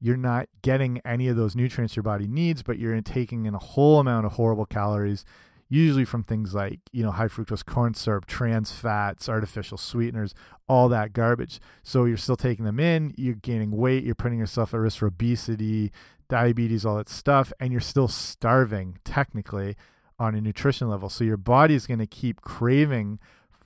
you're 0.00 0.16
not 0.16 0.48
getting 0.62 1.00
any 1.04 1.28
of 1.28 1.36
those 1.36 1.56
nutrients 1.56 1.96
your 1.96 2.02
body 2.02 2.26
needs, 2.26 2.62
but 2.62 2.78
you're 2.78 3.00
taking 3.00 3.46
in 3.46 3.54
a 3.54 3.58
whole 3.58 3.98
amount 3.98 4.26
of 4.26 4.32
horrible 4.32 4.66
calories, 4.66 5.24
usually 5.68 6.04
from 6.04 6.22
things 6.22 6.54
like, 6.54 6.80
you 6.92 7.02
know, 7.02 7.10
high 7.10 7.28
fructose 7.28 7.64
corn 7.64 7.94
syrup, 7.94 8.26
trans 8.26 8.70
fats, 8.72 9.28
artificial 9.28 9.78
sweeteners, 9.78 10.34
all 10.68 10.88
that 10.88 11.12
garbage. 11.12 11.60
So 11.82 12.04
you're 12.04 12.18
still 12.18 12.36
taking 12.36 12.64
them 12.64 12.78
in, 12.78 13.14
you're 13.16 13.34
gaining 13.34 13.70
weight, 13.70 14.04
you're 14.04 14.14
putting 14.14 14.38
yourself 14.38 14.74
at 14.74 14.80
risk 14.80 14.98
for 14.98 15.06
obesity, 15.06 15.92
diabetes, 16.28 16.84
all 16.84 16.96
that 16.96 17.08
stuff, 17.08 17.52
and 17.58 17.72
you're 17.72 17.80
still 17.80 18.08
starving 18.08 18.98
technically 19.04 19.76
on 20.18 20.34
a 20.34 20.40
nutrition 20.40 20.88
level. 20.88 21.08
So 21.08 21.24
your 21.24 21.36
body 21.36 21.74
is 21.74 21.86
going 21.86 21.98
to 21.98 22.06
keep 22.06 22.40
craving 22.40 23.18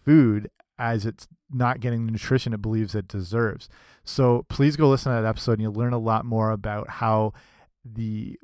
food 0.04 0.50
as 0.78 1.04
it's 1.04 1.28
not 1.52 1.80
getting 1.80 2.06
the 2.06 2.12
nutrition 2.12 2.52
it 2.52 2.62
believes 2.62 2.94
it 2.94 3.08
deserves. 3.08 3.68
So 4.04 4.46
please 4.48 4.76
go 4.76 4.88
listen 4.88 5.14
to 5.14 5.20
that 5.20 5.28
episode 5.28 5.52
and 5.52 5.62
you'll 5.62 5.74
learn 5.74 5.92
a 5.92 5.98
lot 5.98 6.24
more 6.24 6.50
about 6.50 6.88
how 6.88 7.32
the 7.84 8.38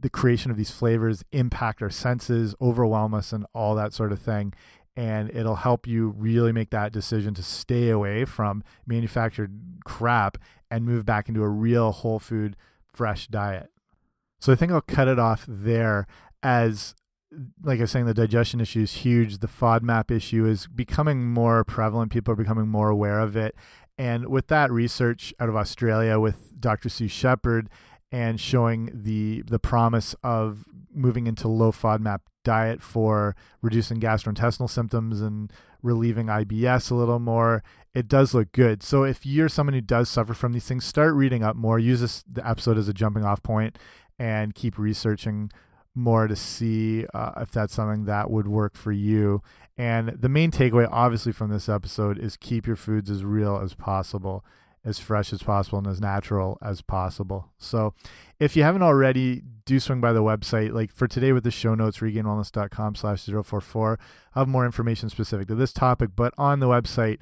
the 0.00 0.10
creation 0.10 0.50
of 0.50 0.56
these 0.56 0.72
flavors 0.72 1.22
impact 1.30 1.80
our 1.80 1.90
senses, 1.90 2.56
overwhelm 2.60 3.14
us 3.14 3.32
and 3.32 3.46
all 3.54 3.76
that 3.76 3.92
sort 3.92 4.10
of 4.10 4.18
thing. 4.18 4.52
And 4.96 5.30
it'll 5.30 5.56
help 5.56 5.86
you 5.86 6.08
really 6.18 6.50
make 6.50 6.70
that 6.70 6.92
decision 6.92 7.34
to 7.34 7.42
stay 7.42 7.88
away 7.88 8.24
from 8.24 8.64
manufactured 8.84 9.52
crap 9.84 10.38
and 10.72 10.84
move 10.84 11.06
back 11.06 11.28
into 11.28 11.42
a 11.42 11.48
real 11.48 11.92
whole 11.92 12.18
food 12.18 12.56
fresh 12.92 13.28
diet. 13.28 13.70
So 14.40 14.52
I 14.52 14.56
think 14.56 14.72
I'll 14.72 14.80
cut 14.80 15.06
it 15.06 15.20
off 15.20 15.44
there 15.46 16.08
as 16.42 16.96
like 17.62 17.78
I 17.78 17.82
was 17.82 17.90
saying, 17.90 18.06
the 18.06 18.14
digestion 18.14 18.60
issue 18.60 18.80
is 18.80 18.92
huge. 18.92 19.38
The 19.38 19.46
FODMAP 19.46 20.10
issue 20.10 20.46
is 20.46 20.66
becoming 20.66 21.24
more 21.32 21.64
prevalent. 21.64 22.12
People 22.12 22.32
are 22.32 22.36
becoming 22.36 22.68
more 22.68 22.90
aware 22.90 23.20
of 23.20 23.36
it. 23.36 23.54
And 23.98 24.28
with 24.28 24.48
that 24.48 24.70
research 24.70 25.32
out 25.38 25.48
of 25.48 25.56
Australia 25.56 26.18
with 26.18 26.60
Dr. 26.60 26.88
Sue 26.88 27.08
Shepherd 27.08 27.68
and 28.10 28.40
showing 28.40 28.90
the 28.92 29.42
the 29.42 29.58
promise 29.58 30.14
of 30.22 30.64
moving 30.94 31.26
into 31.26 31.48
low 31.48 31.72
FODMAP 31.72 32.20
diet 32.44 32.82
for 32.82 33.36
reducing 33.60 34.00
gastrointestinal 34.00 34.68
symptoms 34.68 35.20
and 35.20 35.52
relieving 35.82 36.26
IBS 36.26 36.90
a 36.90 36.94
little 36.94 37.18
more, 37.18 37.62
it 37.94 38.08
does 38.08 38.34
look 38.34 38.52
good. 38.52 38.82
So 38.82 39.04
if 39.04 39.24
you're 39.24 39.48
someone 39.48 39.74
who 39.74 39.80
does 39.80 40.08
suffer 40.08 40.34
from 40.34 40.52
these 40.52 40.66
things, 40.66 40.84
start 40.84 41.14
reading 41.14 41.42
up 41.42 41.56
more. 41.56 41.78
Use 41.78 42.00
this 42.00 42.24
the 42.30 42.46
episode 42.46 42.78
as 42.78 42.88
a 42.88 42.92
jumping 42.94 43.24
off 43.24 43.42
point 43.42 43.78
and 44.18 44.54
keep 44.54 44.78
researching 44.78 45.50
more 45.94 46.26
to 46.26 46.36
see 46.36 47.06
uh, 47.14 47.32
if 47.38 47.50
that's 47.50 47.74
something 47.74 48.04
that 48.06 48.30
would 48.30 48.48
work 48.48 48.76
for 48.76 48.92
you. 48.92 49.42
And 49.76 50.10
the 50.10 50.28
main 50.28 50.50
takeaway, 50.50 50.88
obviously, 50.90 51.32
from 51.32 51.50
this 51.50 51.68
episode 51.68 52.18
is 52.18 52.36
keep 52.36 52.66
your 52.66 52.76
foods 52.76 53.10
as 53.10 53.24
real 53.24 53.58
as 53.58 53.74
possible, 53.74 54.44
as 54.84 54.98
fresh 54.98 55.32
as 55.32 55.42
possible, 55.42 55.78
and 55.78 55.86
as 55.86 56.00
natural 56.00 56.58
as 56.62 56.82
possible. 56.82 57.50
So, 57.58 57.94
if 58.38 58.56
you 58.56 58.62
haven't 58.62 58.82
already, 58.82 59.42
do 59.64 59.80
swing 59.80 60.00
by 60.00 60.12
the 60.12 60.22
website. 60.22 60.72
Like 60.72 60.92
for 60.92 61.06
today 61.06 61.32
with 61.32 61.44
the 61.44 61.50
show 61.50 61.74
notes, 61.74 61.98
regainedwellness.com 61.98 62.94
slash 62.96 63.24
044, 63.24 63.98
I 64.34 64.38
have 64.40 64.48
more 64.48 64.66
information 64.66 65.08
specific 65.08 65.48
to 65.48 65.54
this 65.54 65.72
topic, 65.72 66.10
but 66.14 66.34
on 66.36 66.60
the 66.60 66.66
website, 66.66 67.18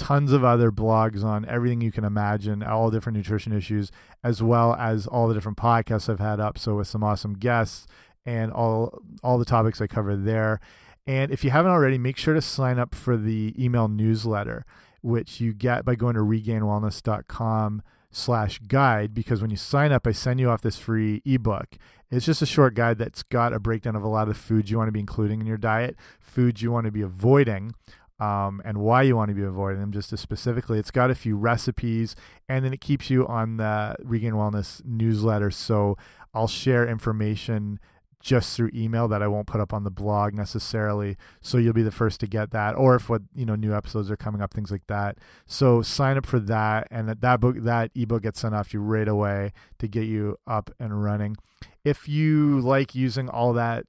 tons 0.00 0.32
of 0.32 0.42
other 0.42 0.72
blogs 0.72 1.22
on 1.22 1.44
everything 1.44 1.82
you 1.82 1.92
can 1.92 2.04
imagine, 2.04 2.62
all 2.62 2.90
different 2.90 3.18
nutrition 3.18 3.52
issues, 3.52 3.92
as 4.24 4.42
well 4.42 4.74
as 4.74 5.06
all 5.06 5.28
the 5.28 5.34
different 5.34 5.58
podcasts 5.58 6.08
I've 6.08 6.18
had 6.18 6.40
up. 6.40 6.56
So 6.58 6.76
with 6.76 6.88
some 6.88 7.04
awesome 7.04 7.34
guests 7.34 7.86
and 8.24 8.50
all 8.50 9.02
all 9.22 9.38
the 9.38 9.44
topics 9.44 9.80
I 9.80 9.86
cover 9.86 10.16
there. 10.16 10.58
And 11.06 11.30
if 11.30 11.44
you 11.44 11.50
haven't 11.50 11.70
already, 11.70 11.98
make 11.98 12.16
sure 12.16 12.34
to 12.34 12.40
sign 12.40 12.78
up 12.78 12.94
for 12.94 13.16
the 13.16 13.54
email 13.62 13.88
newsletter, 13.88 14.64
which 15.02 15.40
you 15.40 15.52
get 15.52 15.84
by 15.84 15.94
going 15.94 16.14
to 16.14 16.20
regainedwellness.com 16.20 17.82
slash 18.10 18.58
guide 18.60 19.14
because 19.14 19.40
when 19.40 19.50
you 19.50 19.56
sign 19.56 19.92
up, 19.92 20.06
I 20.06 20.12
send 20.12 20.40
you 20.40 20.50
off 20.50 20.62
this 20.62 20.78
free 20.78 21.22
ebook. 21.24 21.76
It's 22.10 22.26
just 22.26 22.42
a 22.42 22.46
short 22.46 22.74
guide 22.74 22.98
that's 22.98 23.22
got 23.22 23.52
a 23.52 23.60
breakdown 23.60 23.94
of 23.94 24.02
a 24.02 24.08
lot 24.08 24.28
of 24.28 24.36
foods 24.36 24.70
you 24.70 24.78
want 24.78 24.88
to 24.88 24.92
be 24.92 25.00
including 25.00 25.40
in 25.40 25.46
your 25.46 25.56
diet, 25.56 25.96
foods 26.18 26.60
you 26.60 26.72
want 26.72 26.86
to 26.86 26.90
be 26.90 27.02
avoiding, 27.02 27.74
um, 28.20 28.60
and 28.64 28.78
why 28.78 29.02
you 29.02 29.16
want 29.16 29.30
to 29.30 29.34
be 29.34 29.42
avoiding 29.42 29.80
them 29.80 29.92
just 29.92 30.16
specifically. 30.16 30.78
It's 30.78 30.90
got 30.90 31.10
a 31.10 31.14
few 31.14 31.36
recipes 31.36 32.14
and 32.48 32.64
then 32.64 32.72
it 32.72 32.80
keeps 32.80 33.10
you 33.10 33.26
on 33.26 33.56
the 33.56 33.96
Regained 34.00 34.34
Wellness 34.34 34.84
newsletter. 34.84 35.50
So 35.50 35.96
I'll 36.34 36.48
share 36.48 36.86
information 36.86 37.80
just 38.22 38.54
through 38.54 38.70
email 38.74 39.08
that 39.08 39.22
I 39.22 39.28
won't 39.28 39.46
put 39.46 39.62
up 39.62 39.72
on 39.72 39.82
the 39.84 39.90
blog 39.90 40.34
necessarily. 40.34 41.16
So 41.40 41.56
you'll 41.56 41.72
be 41.72 41.82
the 41.82 41.90
first 41.90 42.20
to 42.20 42.26
get 42.26 42.50
that, 42.50 42.74
or 42.74 42.94
if 42.94 43.08
what 43.08 43.22
you 43.34 43.46
know 43.46 43.54
new 43.54 43.74
episodes 43.74 44.10
are 44.10 44.16
coming 44.16 44.42
up, 44.42 44.52
things 44.52 44.70
like 44.70 44.86
that. 44.88 45.16
So 45.46 45.80
sign 45.80 46.18
up 46.18 46.26
for 46.26 46.38
that, 46.40 46.86
and 46.90 47.08
that, 47.08 47.22
that 47.22 47.40
book 47.40 47.56
that 47.60 47.90
ebook 47.94 48.22
gets 48.22 48.40
sent 48.40 48.54
off 48.54 48.70
to 48.70 48.78
you 48.78 48.82
right 48.82 49.08
away 49.08 49.52
to 49.78 49.88
get 49.88 50.04
you 50.04 50.36
up 50.46 50.70
and 50.78 51.02
running. 51.02 51.36
If 51.82 52.08
you 52.08 52.60
like 52.60 52.94
using 52.94 53.30
all 53.30 53.54
that 53.54 53.86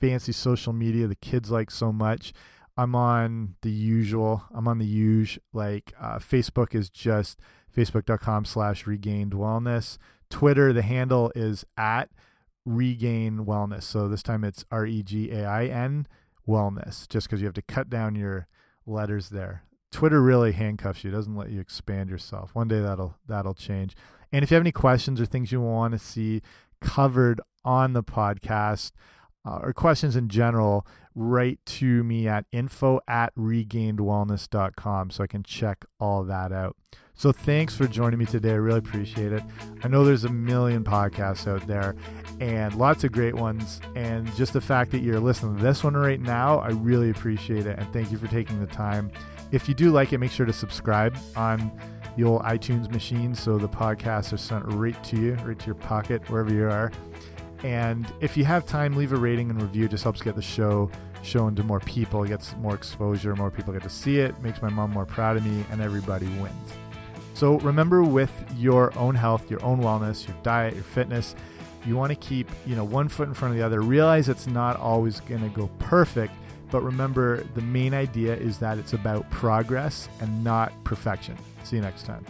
fancy 0.00 0.32
social 0.32 0.72
media 0.72 1.06
the 1.06 1.16
kids 1.16 1.50
like 1.50 1.70
so 1.70 1.92
much, 1.92 2.32
I'm 2.76 2.94
on 2.94 3.56
the 3.62 3.70
usual. 3.70 4.44
I'm 4.54 4.66
on 4.66 4.78
the 4.78 4.86
huge. 4.86 5.38
Like 5.52 5.92
uh, 6.00 6.18
Facebook 6.18 6.74
is 6.74 6.88
just 6.90 7.40
facebook.com 7.74 8.44
slash 8.44 8.86
regained 8.86 9.32
wellness. 9.32 9.98
Twitter, 10.30 10.72
the 10.72 10.82
handle 10.82 11.30
is 11.34 11.64
at 11.76 12.10
regain 12.64 13.44
wellness. 13.44 13.82
So 13.82 14.08
this 14.08 14.22
time 14.22 14.44
it's 14.44 14.64
R 14.70 14.86
E 14.86 15.02
G 15.02 15.30
A 15.30 15.44
I 15.44 15.66
N 15.66 16.06
wellness, 16.48 17.08
just 17.08 17.26
because 17.26 17.40
you 17.40 17.46
have 17.46 17.54
to 17.54 17.62
cut 17.62 17.90
down 17.90 18.14
your 18.14 18.46
letters 18.86 19.28
there. 19.28 19.64
Twitter 19.90 20.22
really 20.22 20.52
handcuffs 20.52 21.04
you, 21.04 21.10
doesn't 21.10 21.36
let 21.36 21.50
you 21.50 21.60
expand 21.60 22.08
yourself. 22.08 22.54
One 22.54 22.68
day 22.68 22.80
that'll 22.80 23.16
that'll 23.26 23.54
change. 23.54 23.94
And 24.32 24.42
if 24.42 24.50
you 24.50 24.54
have 24.54 24.62
any 24.62 24.72
questions 24.72 25.20
or 25.20 25.26
things 25.26 25.52
you 25.52 25.60
want 25.60 25.92
to 25.92 25.98
see 25.98 26.40
covered 26.80 27.40
on 27.64 27.92
the 27.92 28.02
podcast, 28.02 28.92
uh, 29.44 29.58
or 29.62 29.72
questions 29.72 30.16
in 30.16 30.28
general, 30.28 30.86
write 31.14 31.58
to 31.66 32.02
me 32.04 32.28
at 32.28 32.46
info 32.52 33.00
at 33.06 33.34
regainedwellness.com 33.36 35.10
so 35.10 35.24
I 35.24 35.26
can 35.26 35.42
check 35.42 35.84
all 36.00 36.24
that 36.24 36.52
out. 36.52 36.76
So 37.14 37.30
thanks 37.30 37.76
for 37.76 37.86
joining 37.86 38.18
me 38.18 38.26
today. 38.26 38.52
I 38.52 38.54
really 38.54 38.78
appreciate 38.78 39.32
it. 39.32 39.42
I 39.84 39.88
know 39.88 40.04
there's 40.04 40.24
a 40.24 40.32
million 40.32 40.82
podcasts 40.82 41.46
out 41.46 41.66
there 41.66 41.94
and 42.40 42.74
lots 42.74 43.04
of 43.04 43.12
great 43.12 43.34
ones. 43.34 43.80
And 43.94 44.34
just 44.34 44.54
the 44.54 44.60
fact 44.60 44.90
that 44.92 45.00
you're 45.00 45.20
listening 45.20 45.56
to 45.56 45.62
this 45.62 45.84
one 45.84 45.94
right 45.94 46.20
now, 46.20 46.58
I 46.58 46.70
really 46.70 47.10
appreciate 47.10 47.66
it. 47.66 47.78
And 47.78 47.92
thank 47.92 48.10
you 48.10 48.18
for 48.18 48.28
taking 48.28 48.58
the 48.60 48.66
time. 48.66 49.10
If 49.52 49.68
you 49.68 49.74
do 49.74 49.90
like 49.90 50.12
it, 50.12 50.18
make 50.18 50.32
sure 50.32 50.46
to 50.46 50.52
subscribe 50.52 51.16
on 51.36 51.70
the 52.16 52.24
old 52.24 52.42
iTunes 52.42 52.90
machine 52.90 53.34
so 53.34 53.58
the 53.58 53.68
podcasts 53.68 54.32
are 54.32 54.38
sent 54.38 54.64
right 54.72 55.02
to 55.04 55.16
you, 55.16 55.34
right 55.44 55.58
to 55.58 55.66
your 55.66 55.74
pocket, 55.74 56.28
wherever 56.30 56.52
you 56.52 56.64
are. 56.64 56.90
And 57.64 58.12
if 58.20 58.36
you 58.36 58.44
have 58.44 58.66
time, 58.66 58.96
leave 58.96 59.12
a 59.12 59.16
rating 59.16 59.50
and 59.50 59.62
review. 59.62 59.84
It 59.84 59.92
just 59.92 60.02
helps 60.02 60.20
get 60.20 60.34
the 60.34 60.42
show 60.42 60.90
shown 61.22 61.54
to 61.54 61.62
more 61.62 61.78
people. 61.80 62.24
It 62.24 62.28
gets 62.28 62.56
more 62.56 62.74
exposure. 62.74 63.36
More 63.36 63.50
people 63.50 63.72
get 63.72 63.82
to 63.84 63.88
see 63.88 64.18
it. 64.18 64.40
Makes 64.42 64.60
my 64.60 64.68
mom 64.68 64.90
more 64.90 65.06
proud 65.06 65.36
of 65.36 65.46
me, 65.46 65.64
and 65.70 65.80
everybody 65.80 66.26
wins. 66.40 66.72
So 67.34 67.58
remember, 67.60 68.02
with 68.02 68.32
your 68.56 68.96
own 68.98 69.14
health, 69.14 69.50
your 69.50 69.62
own 69.64 69.80
wellness, 69.80 70.26
your 70.26 70.36
diet, 70.42 70.74
your 70.74 70.82
fitness, 70.82 71.34
you 71.86 71.96
want 71.96 72.10
to 72.10 72.16
keep 72.16 72.48
you 72.66 72.76
know 72.76 72.84
one 72.84 73.08
foot 73.08 73.28
in 73.28 73.34
front 73.34 73.52
of 73.52 73.58
the 73.58 73.64
other. 73.64 73.80
Realize 73.80 74.28
it's 74.28 74.46
not 74.46 74.76
always 74.76 75.20
going 75.20 75.42
to 75.42 75.48
go 75.48 75.68
perfect, 75.78 76.34
But 76.72 76.82
remember, 76.82 77.44
the 77.54 77.60
main 77.60 77.92
idea 77.92 78.34
is 78.34 78.58
that 78.58 78.78
it's 78.78 78.94
about 78.94 79.30
progress 79.30 80.08
and 80.20 80.42
not 80.42 80.72
perfection. 80.84 81.36
See 81.64 81.76
you 81.76 81.82
next 81.82 82.06
time. 82.06 82.24